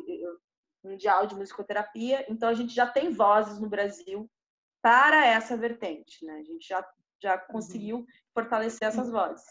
[0.84, 2.26] Mundial de Musicoterapia.
[2.30, 4.30] Então, a gente já tem vozes no Brasil
[4.82, 6.34] para essa vertente, né?
[6.34, 6.86] A gente já,
[7.24, 7.54] já uhum.
[7.54, 9.46] conseguiu fortalecer essas vozes.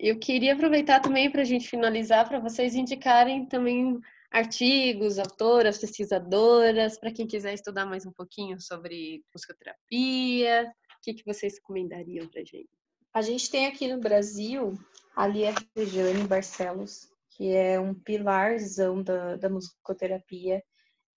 [0.00, 6.98] Eu queria aproveitar também para a gente finalizar, para vocês indicarem também artigos, autoras, pesquisadoras,
[6.98, 12.40] para quem quiser estudar mais um pouquinho sobre musicoterapia, o que, que vocês recomendariam para
[12.40, 12.68] a gente?
[13.14, 14.76] A gente tem aqui no Brasil
[15.16, 20.62] a Lia Rejane Barcelos, que é um pilarzão da, da musicoterapia.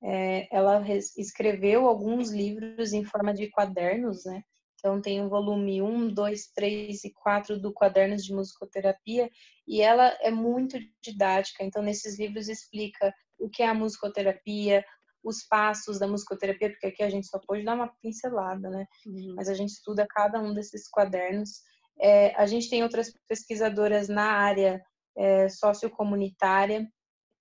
[0.01, 0.81] É, ela
[1.17, 4.41] escreveu alguns livros em forma de quadernos, né?
[4.79, 9.29] Então, tem o volume 1, 2, 3 e 4 do Quadernos de Musicoterapia,
[9.67, 11.65] e ela é muito didática.
[11.65, 14.85] Então, nesses livros explica o que é a musicoterapia,
[15.21, 18.85] os passos da musicoterapia, porque aqui a gente só pode dar uma pincelada, né?
[19.05, 19.33] Uhum.
[19.35, 21.61] Mas a gente estuda cada um desses quadernos.
[22.01, 24.81] É, a gente tem outras pesquisadoras na área
[25.17, 26.87] é, sociocomunitária,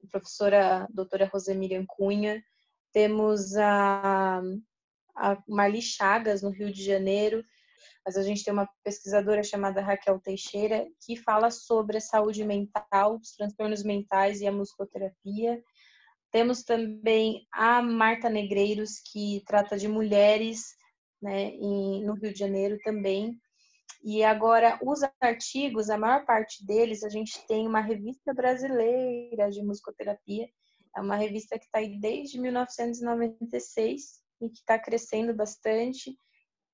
[0.03, 2.43] a professora doutora Rosemiriam Cunha,
[2.93, 4.41] temos a,
[5.15, 7.45] a Marli Chagas, no Rio de Janeiro,
[8.05, 13.19] mas a gente tem uma pesquisadora chamada Raquel Teixeira, que fala sobre a saúde mental,
[13.21, 15.63] os transtornos mentais e a musicoterapia.
[16.31, 20.75] Temos também a Marta Negreiros, que trata de mulheres
[21.21, 23.39] né, no Rio de Janeiro também.
[24.03, 29.63] E agora, os artigos, a maior parte deles, a gente tem uma revista brasileira de
[29.63, 30.49] musicoterapia.
[30.97, 36.17] É uma revista que está aí desde 1996 e que está crescendo bastante.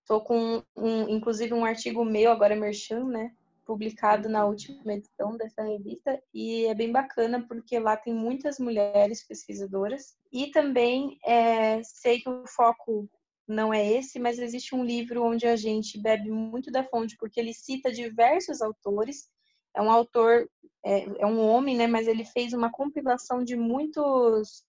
[0.01, 3.33] Estou com, um, inclusive, um artigo meu, agora Merchan, né?
[3.65, 6.23] Publicado na última edição dessa revista.
[6.33, 10.15] E é bem bacana porque lá tem muitas mulheres pesquisadoras.
[10.31, 13.09] E também é, sei que o foco
[13.47, 17.39] não é esse, mas existe um livro onde a gente bebe muito da fonte, porque
[17.39, 19.29] ele cita diversos autores.
[19.77, 20.49] É um autor
[20.85, 21.87] é, é, um homem, né?
[21.87, 24.65] Mas ele fez uma compilação de muitos,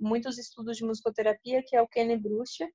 [0.00, 2.70] muitos estudos de musicoterapia, que é o Kenny Brucia.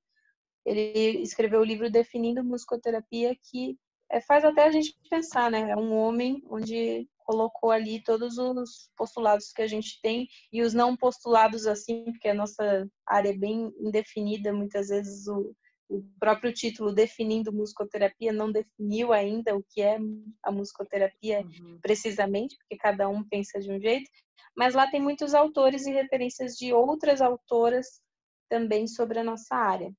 [0.64, 3.78] Ele escreveu o livro Definindo Musicoterapia, que
[4.10, 5.70] é, faz até a gente pensar, né?
[5.70, 10.72] É um homem onde colocou ali todos os postulados que a gente tem e os
[10.72, 15.52] não postulados assim, porque a nossa área é bem indefinida, muitas vezes o,
[15.88, 19.98] o próprio título definindo musicoterapia não definiu ainda o que é
[20.42, 21.78] a musicoterapia uhum.
[21.82, 24.08] precisamente, porque cada um pensa de um jeito,
[24.56, 28.00] mas lá tem muitos autores e referências de outras autoras
[28.48, 29.92] também sobre a nossa área.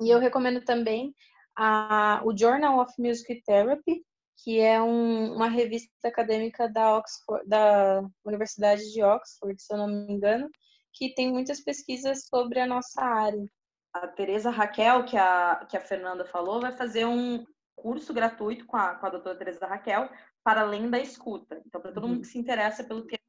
[0.00, 1.12] E eu recomendo também
[1.56, 4.02] a, o Journal of Music Therapy,
[4.38, 9.86] que é um, uma revista acadêmica da, Oxford, da Universidade de Oxford, se eu não
[9.86, 10.50] me engano,
[10.92, 13.44] que tem muitas pesquisas sobre a nossa área.
[13.92, 17.44] A Tereza Raquel, que a, que a Fernanda falou, vai fazer um
[17.76, 20.08] curso gratuito com a, com a doutora Tereza Raquel,
[20.42, 21.60] para além da escuta.
[21.66, 22.22] Então, para todo mundo uhum.
[22.22, 23.20] que se interessa pelo tema,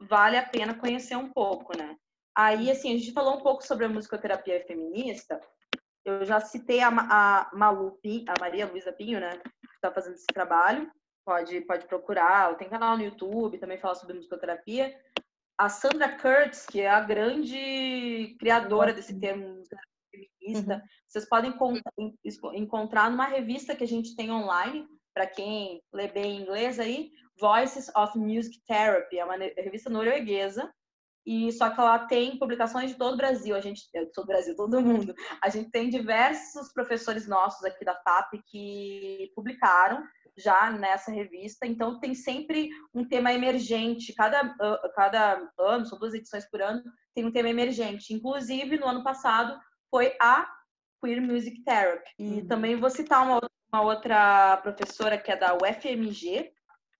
[0.00, 1.96] vale a pena conhecer um pouco, né?
[2.34, 5.40] Aí, assim, a gente falou um pouco sobre a musicoterapia feminista,
[6.04, 9.30] eu já citei a, a Malu, a Maria Luísa Pinho, né?
[9.80, 10.90] Está fazendo esse trabalho.
[11.24, 12.54] Pode, pode procurar.
[12.56, 14.94] Tem canal no YouTube, também fala sobre musicoterapia.
[15.58, 19.62] A Sandra Kurtz, que é a grande criadora desse termo
[20.10, 20.80] feminista, uhum.
[21.06, 21.54] vocês podem
[22.54, 27.90] encontrar numa revista que a gente tem online, para quem lê bem inglês aí, Voices
[27.96, 30.70] of Music Therapy, é uma revista norueguesa
[31.26, 34.26] e só que ela tem publicações de todo o Brasil, a gente, de todo o
[34.26, 35.14] Brasil, todo mundo.
[35.42, 40.02] A gente tem diversos professores nossos aqui da FAP que publicaram
[40.36, 44.14] já nessa revista, então tem sempre um tema emergente.
[44.14, 44.54] Cada,
[44.94, 46.82] cada ano, são duas edições por ano,
[47.14, 48.14] tem um tema emergente.
[48.14, 49.58] Inclusive, no ano passado,
[49.90, 50.50] foi a
[51.02, 52.10] Queer Music Therapy.
[52.18, 52.46] E uhum.
[52.46, 53.40] também vou citar uma,
[53.72, 56.50] uma outra professora que é da UFMG,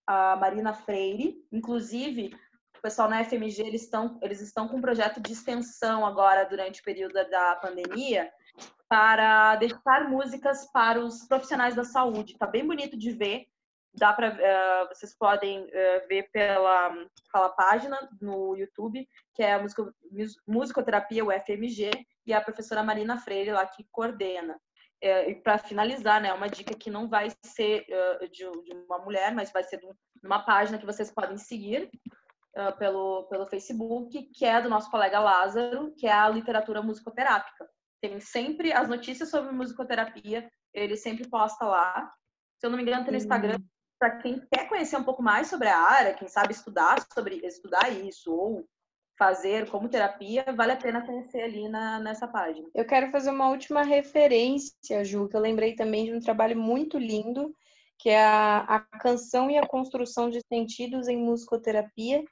[0.05, 1.35] a Marina Freire.
[1.51, 2.35] Inclusive,
[2.81, 6.81] o pessoal na FMG eles estão, eles estão com um projeto de extensão agora durante
[6.81, 8.31] o período da pandemia
[8.89, 12.39] para deixar músicas para os profissionais da saúde.
[12.39, 13.45] Tá bem bonito de ver.
[13.93, 16.89] Dá para uh, eh, vocês podem uh, ver pela,
[17.31, 19.93] pela página no YouTube, que é a musico,
[20.47, 21.91] musicoterapia UFMG
[22.25, 24.55] e a professora Marina Freire lá que coordena.
[25.03, 27.85] Uh, e para finalizar, né, uma dica que não vai ser
[28.31, 29.85] de, de, uma mulher, mas vai ser de
[30.23, 31.89] uma página que vocês podem seguir,
[32.57, 37.67] uh, pelo, pelo Facebook, que é do nosso colega Lázaro, que é a literatura musicoterápica.
[38.01, 42.11] Tem sempre as notícias sobre musicoterapia, ele sempre posta lá.
[42.59, 43.59] Se eu não me engano, tem no Instagram.
[43.99, 47.89] Para quem quer conhecer um pouco mais sobre a área, quem sabe estudar sobre estudar
[47.89, 48.65] isso ou
[49.21, 52.67] fazer como terapia, vale a pena conhecer ali na, nessa página.
[52.73, 56.97] Eu quero fazer uma última referência, Ju, que eu lembrei também de um trabalho muito
[56.97, 57.53] lindo,
[57.99, 62.23] que é a, a canção e a construção de sentidos em musicoterapia,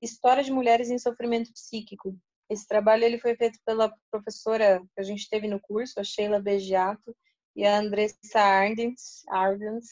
[0.00, 2.16] História de Mulheres em Sofrimento Psíquico.
[2.48, 6.40] Esse trabalho ele foi feito pela professora que a gente teve no curso, a Sheila
[6.40, 7.16] Begiato,
[7.56, 9.22] e a Andressa Ardens.
[9.28, 9.86] Ardens.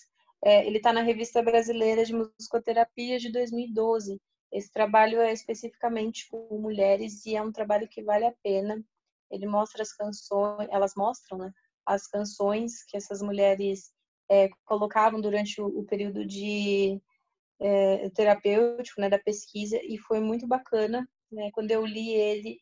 [0.45, 4.20] É, ele está na Revista Brasileira de Musicoterapia de 2012.
[4.53, 8.82] Esse trabalho é especificamente com mulheres e é um trabalho que vale a pena.
[9.30, 11.53] Ele mostra as canções, elas mostram, né,
[11.86, 13.93] as canções que essas mulheres
[14.30, 17.01] é, colocavam durante o, o período de
[17.61, 22.59] é, terapêutico, né, da pesquisa, e foi muito bacana, né, quando eu li ele,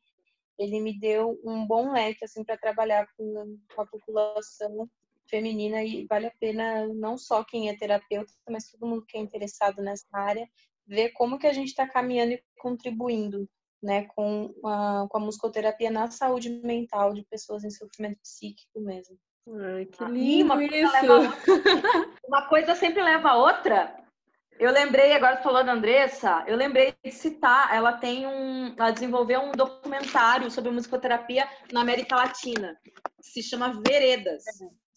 [0.58, 4.88] ele me deu um bom leque, assim, para trabalhar com, a população
[5.30, 9.20] feminina e vale a pena não só quem é terapeuta, mas todo mundo que é
[9.20, 10.48] interessado nessa área,
[10.86, 13.48] ver como que a gente está caminhando e contribuindo,
[13.80, 19.16] né, com a, com a musicoterapia na saúde mental de pessoas em sofrimento psíquico mesmo.
[19.60, 20.90] Ai, que lindo uma isso!
[21.06, 21.36] Coisa
[22.26, 24.07] uma coisa sempre leva a outra.
[24.58, 29.52] Eu lembrei, agora falando Andressa, eu lembrei de citar, ela tem um, ela desenvolveu um
[29.52, 32.76] documentário sobre musicoterapia na América Latina,
[33.20, 34.42] se chama Veredas.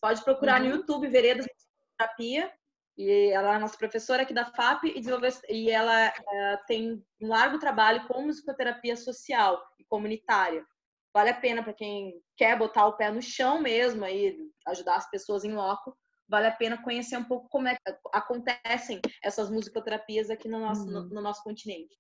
[0.02, 0.68] Pode procurar uhum.
[0.68, 2.52] no YouTube Veredas Musicoterapia,
[2.98, 7.28] e ela é nossa professora aqui da FAP e, desenvolveu, e ela é, tem um
[7.28, 10.66] largo trabalho com musicoterapia social e comunitária.
[11.14, 14.36] Vale a pena para quem quer botar o pé no chão mesmo, aí,
[14.68, 15.96] ajudar as pessoas em loco,
[16.32, 20.86] vale a pena conhecer um pouco como é que acontecem essas musicoterapias aqui no nosso,
[20.86, 20.92] uhum.
[20.92, 21.94] no, no, nosso continente.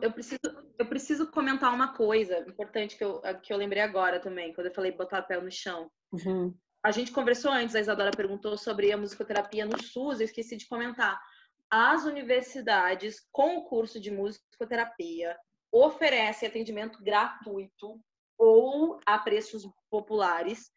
[0.00, 0.40] Eu preciso,
[0.78, 4.74] eu preciso comentar uma coisa importante que eu, que eu lembrei agora também, quando eu
[4.74, 5.90] falei botar o pé no chão.
[6.12, 6.56] Uhum.
[6.84, 10.68] A gente conversou antes, a Isadora perguntou sobre a musicoterapia no SUS, eu esqueci de
[10.68, 11.20] comentar.
[11.68, 15.36] As universidades com o curso de musicoterapia
[15.72, 18.00] oferecem atendimento gratuito
[18.38, 20.70] ou a preços populares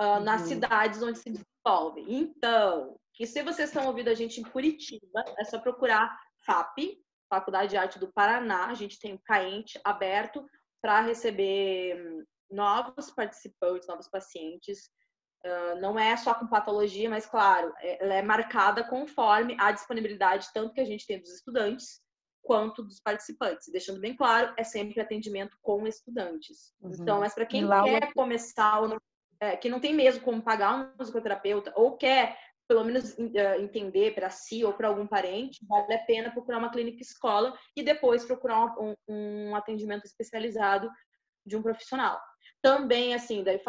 [0.00, 0.20] uh, uhum.
[0.20, 2.04] nas cidades onde se desenvolve.
[2.08, 7.70] Então, que se vocês estão ouvindo a gente em Curitiba, é só procurar FAP, Faculdade
[7.70, 8.66] de Arte do Paraná.
[8.66, 10.44] A gente tem o CAENTE aberto
[10.80, 14.88] para receber hum, novos participantes, novos pacientes.
[15.44, 20.48] Uh, não é só com patologia, mas claro, é, ela é marcada conforme a disponibilidade
[20.52, 22.00] tanto que a gente tem dos estudantes
[22.42, 23.68] quanto dos participantes.
[23.70, 26.72] Deixando bem claro, é sempre atendimento com estudantes.
[26.80, 26.92] Uhum.
[27.00, 28.98] Então, mas para quem quer começar, ou não,
[29.40, 32.36] é, que não tem mesmo como pagar um musicoterapeuta, ou quer
[32.68, 36.70] pelo menos uh, entender para si ou para algum parente, vale a pena procurar uma
[36.70, 40.90] clínica escola e depois procurar um, um atendimento especializado
[41.44, 42.20] de um profissional.
[42.60, 43.60] Também, assim, daí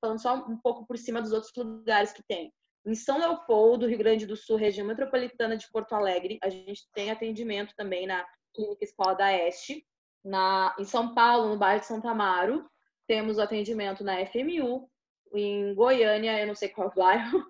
[0.00, 2.52] falando só um pouco por cima dos outros lugares que tem.
[2.84, 7.10] Em São Leopoldo, Rio Grande do Sul, região metropolitana de Porto Alegre, a gente tem
[7.10, 9.86] atendimento também na Clínica Escola da Este.
[10.24, 12.68] Na, em São Paulo, no bairro de Santa Amaro,
[13.06, 14.90] temos atendimento na FMU.
[15.34, 17.44] Em Goiânia, eu não sei qual bairro,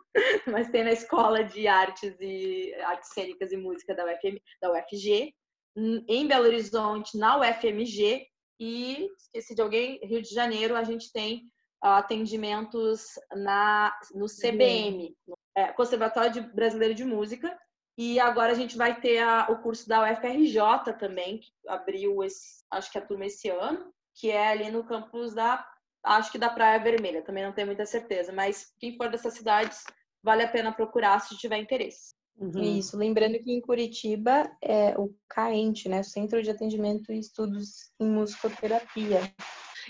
[0.46, 5.34] mas tem na Escola de Artes e Artes Cênicas e Música da, UFM, da UFG.
[5.76, 8.26] Em Belo Horizonte, na UFMG.
[8.60, 15.16] E, esqueci de alguém, Rio de Janeiro, a gente tem atendimentos na, no CBM,
[15.56, 17.58] é, Conservatório Brasileiro de Música.
[17.98, 22.64] E agora a gente vai ter a, o curso da UFRJ também, que abriu, esse,
[22.70, 25.66] acho que a turma esse ano, que é ali no campus da,
[26.04, 29.84] acho que da Praia Vermelha, também não tenho muita certeza, mas quem for dessas cidades,
[30.22, 32.14] vale a pena procurar se tiver interesse.
[32.36, 32.78] Uhum.
[32.78, 38.08] Isso, lembrando que em Curitiba é o CAENTE, né, Centro de Atendimento e Estudos em
[38.08, 39.20] Musicoterapia.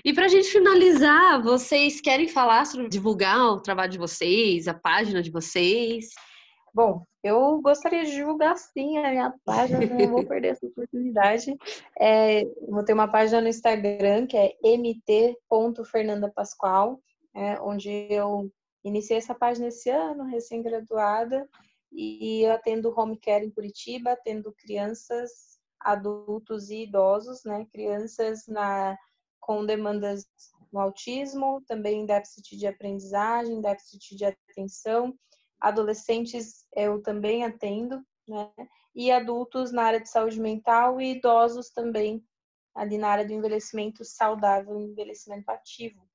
[0.04, 4.74] E para a gente finalizar, vocês querem falar sobre divulgar o trabalho de vocês, a
[4.74, 6.06] página de vocês?
[6.74, 11.54] Bom, eu gostaria de divulgar sim a minha página, não vou perder essa oportunidade.
[12.00, 16.98] É, vou ter uma página no Instagram que é mt.fernandapascoal,
[17.34, 18.50] é, onde eu
[18.82, 21.46] iniciei essa página esse ano, recém-graduada,
[21.92, 27.66] e eu atendo home care em Curitiba, atendo crianças, adultos e idosos, né?
[27.70, 28.96] Crianças na
[29.38, 30.26] com demandas
[30.72, 35.14] no autismo, também déficit de aprendizagem, déficit de atenção.
[35.62, 38.50] Adolescentes eu também atendo, né?
[38.94, 42.22] E adultos na área de saúde mental e idosos também,
[42.74, 46.06] ali na área do envelhecimento saudável, envelhecimento ativo.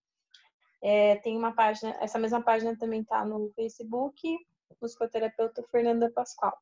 [0.83, 4.37] É, tem uma página, essa mesma página também está no Facebook,
[4.79, 6.55] musicoterapeuta Fernanda Pascoal.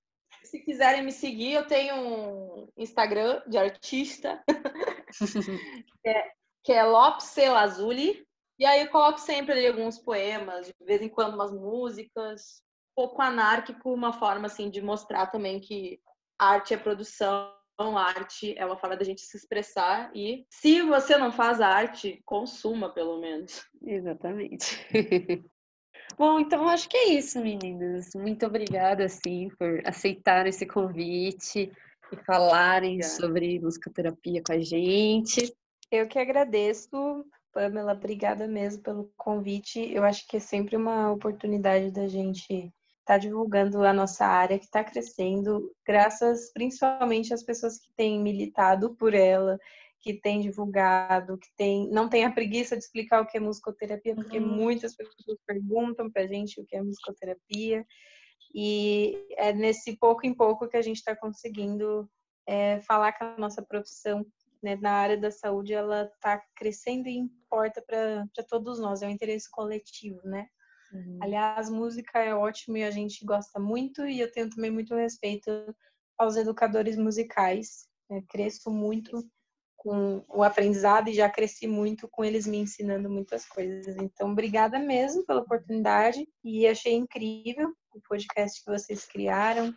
[0.43, 4.43] Se quiserem me seguir, eu tenho um Instagram de artista,
[6.05, 6.31] é
[6.63, 7.35] que é Lopes.
[8.57, 12.63] E aí eu coloco sempre ali alguns poemas, de vez em quando umas músicas,
[12.95, 15.99] pouco anárquico, uma forma assim de mostrar também que
[16.39, 21.31] arte é produção, arte é uma forma da gente se expressar e se você não
[21.31, 23.65] faz arte, consuma pelo menos.
[23.83, 24.79] Exatamente.
[26.17, 28.11] Bom, então acho que é isso, meninas.
[28.15, 31.71] Muito obrigada, assim, por aceitar esse convite
[32.11, 33.13] e falarem Obrigada.
[33.15, 35.53] sobre musicoterapia com a gente.
[35.91, 39.79] Eu que agradeço, Pamela, obrigada mesmo pelo convite.
[39.91, 42.71] Eu acho que é sempre uma oportunidade da gente
[43.05, 48.19] estar tá divulgando a nossa área que está crescendo, graças principalmente às pessoas que têm
[48.19, 49.59] militado por ela,
[50.01, 54.15] que têm divulgado, que tem, não tem a preguiça de explicar o que é musicoterapia,
[54.15, 54.47] porque uhum.
[54.47, 57.85] muitas pessoas perguntam para a gente o que é musicoterapia.
[58.53, 62.09] E é nesse pouco em pouco que a gente está conseguindo
[62.47, 64.25] é, falar que a nossa profissão
[64.63, 69.11] né, na área da saúde ela está crescendo e importa para todos nós, é um
[69.11, 70.47] interesse coletivo, né?
[70.91, 71.19] Uhum.
[71.21, 75.49] Aliás, música é ótimo e a gente gosta muito e eu tenho também muito respeito
[76.17, 77.87] aos educadores musicais.
[78.09, 78.21] Né?
[78.29, 79.25] Cresço muito
[79.77, 83.95] com o aprendizado e já cresci muito com eles me ensinando muitas coisas.
[83.97, 89.73] Então, obrigada mesmo pela oportunidade e achei incrível o podcast que vocês criaram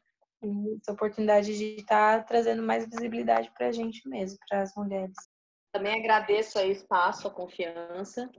[0.80, 5.16] essa oportunidade de estar tá trazendo mais visibilidade para a gente mesmo, para as mulheres.
[5.72, 8.30] Também agradeço aí o espaço, a confiança.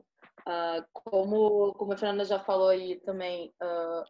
[0.49, 4.03] Uh, como, como a Fernanda já falou aí também, uh,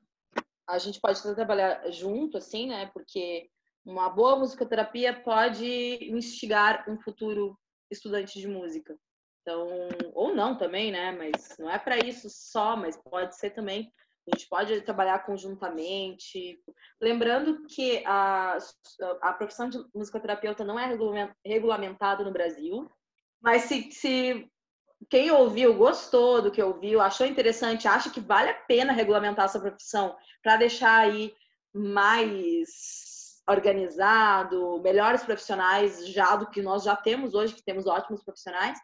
[0.66, 2.90] a gente pode trabalhar junto, assim, né?
[2.94, 3.50] Porque
[3.84, 7.60] uma boa musicoterapia pode instigar um futuro
[7.92, 8.98] estudante de música.
[9.42, 9.68] Então,
[10.14, 11.12] ou não também, né?
[11.12, 13.92] Mas não é para isso só, mas pode ser também
[14.32, 16.62] a gente pode trabalhar conjuntamente.
[17.02, 18.58] Lembrando que a,
[19.22, 20.88] a profissão de musicoterapeuta não é
[21.44, 22.90] regulamentada no Brasil,
[23.42, 24.50] mas se, se
[25.10, 29.60] quem ouviu, gostou do que ouviu, achou interessante, acha que vale a pena regulamentar essa
[29.60, 31.34] profissão para deixar aí
[31.74, 38.78] mais organizado, melhores profissionais já do que nós já temos hoje, que temos ótimos profissionais,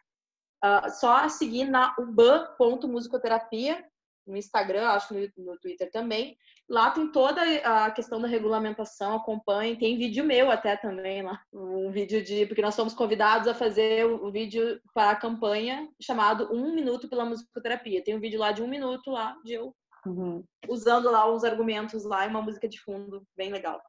[0.64, 3.84] uh, só seguir na uban.musicoterapia
[4.26, 6.36] no Instagram, acho que no, no, Twitter também.
[6.68, 9.76] Lá tem toda a questão da regulamentação, acompanhem.
[9.76, 14.04] Tem vídeo meu até também lá, um vídeo de porque nós somos convidados a fazer
[14.04, 18.02] o, o vídeo para a campanha chamado Um Minuto pela Musicoterapia.
[18.02, 19.74] Tem um vídeo lá de um minuto lá de eu
[20.04, 20.44] uhum.
[20.68, 23.80] usando lá os argumentos lá e uma música de fundo bem legal.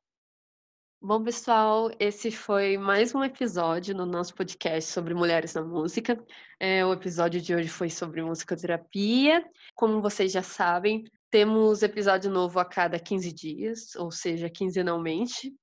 [1.00, 6.18] Bom, pessoal, esse foi mais um episódio no nosso podcast sobre mulheres na música.
[6.60, 9.48] É, o episódio de hoje foi sobre musicoterapia.
[9.76, 15.54] Como vocês já sabem, temos episódio novo a cada 15 dias, ou seja, quinzenalmente.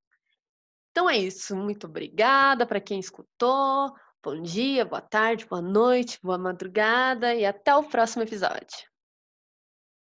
[0.92, 1.56] Então é isso.
[1.56, 3.92] Muito obrigada para quem escutou.
[4.22, 8.93] Bom dia, boa tarde, boa noite, boa madrugada e até o próximo episódio.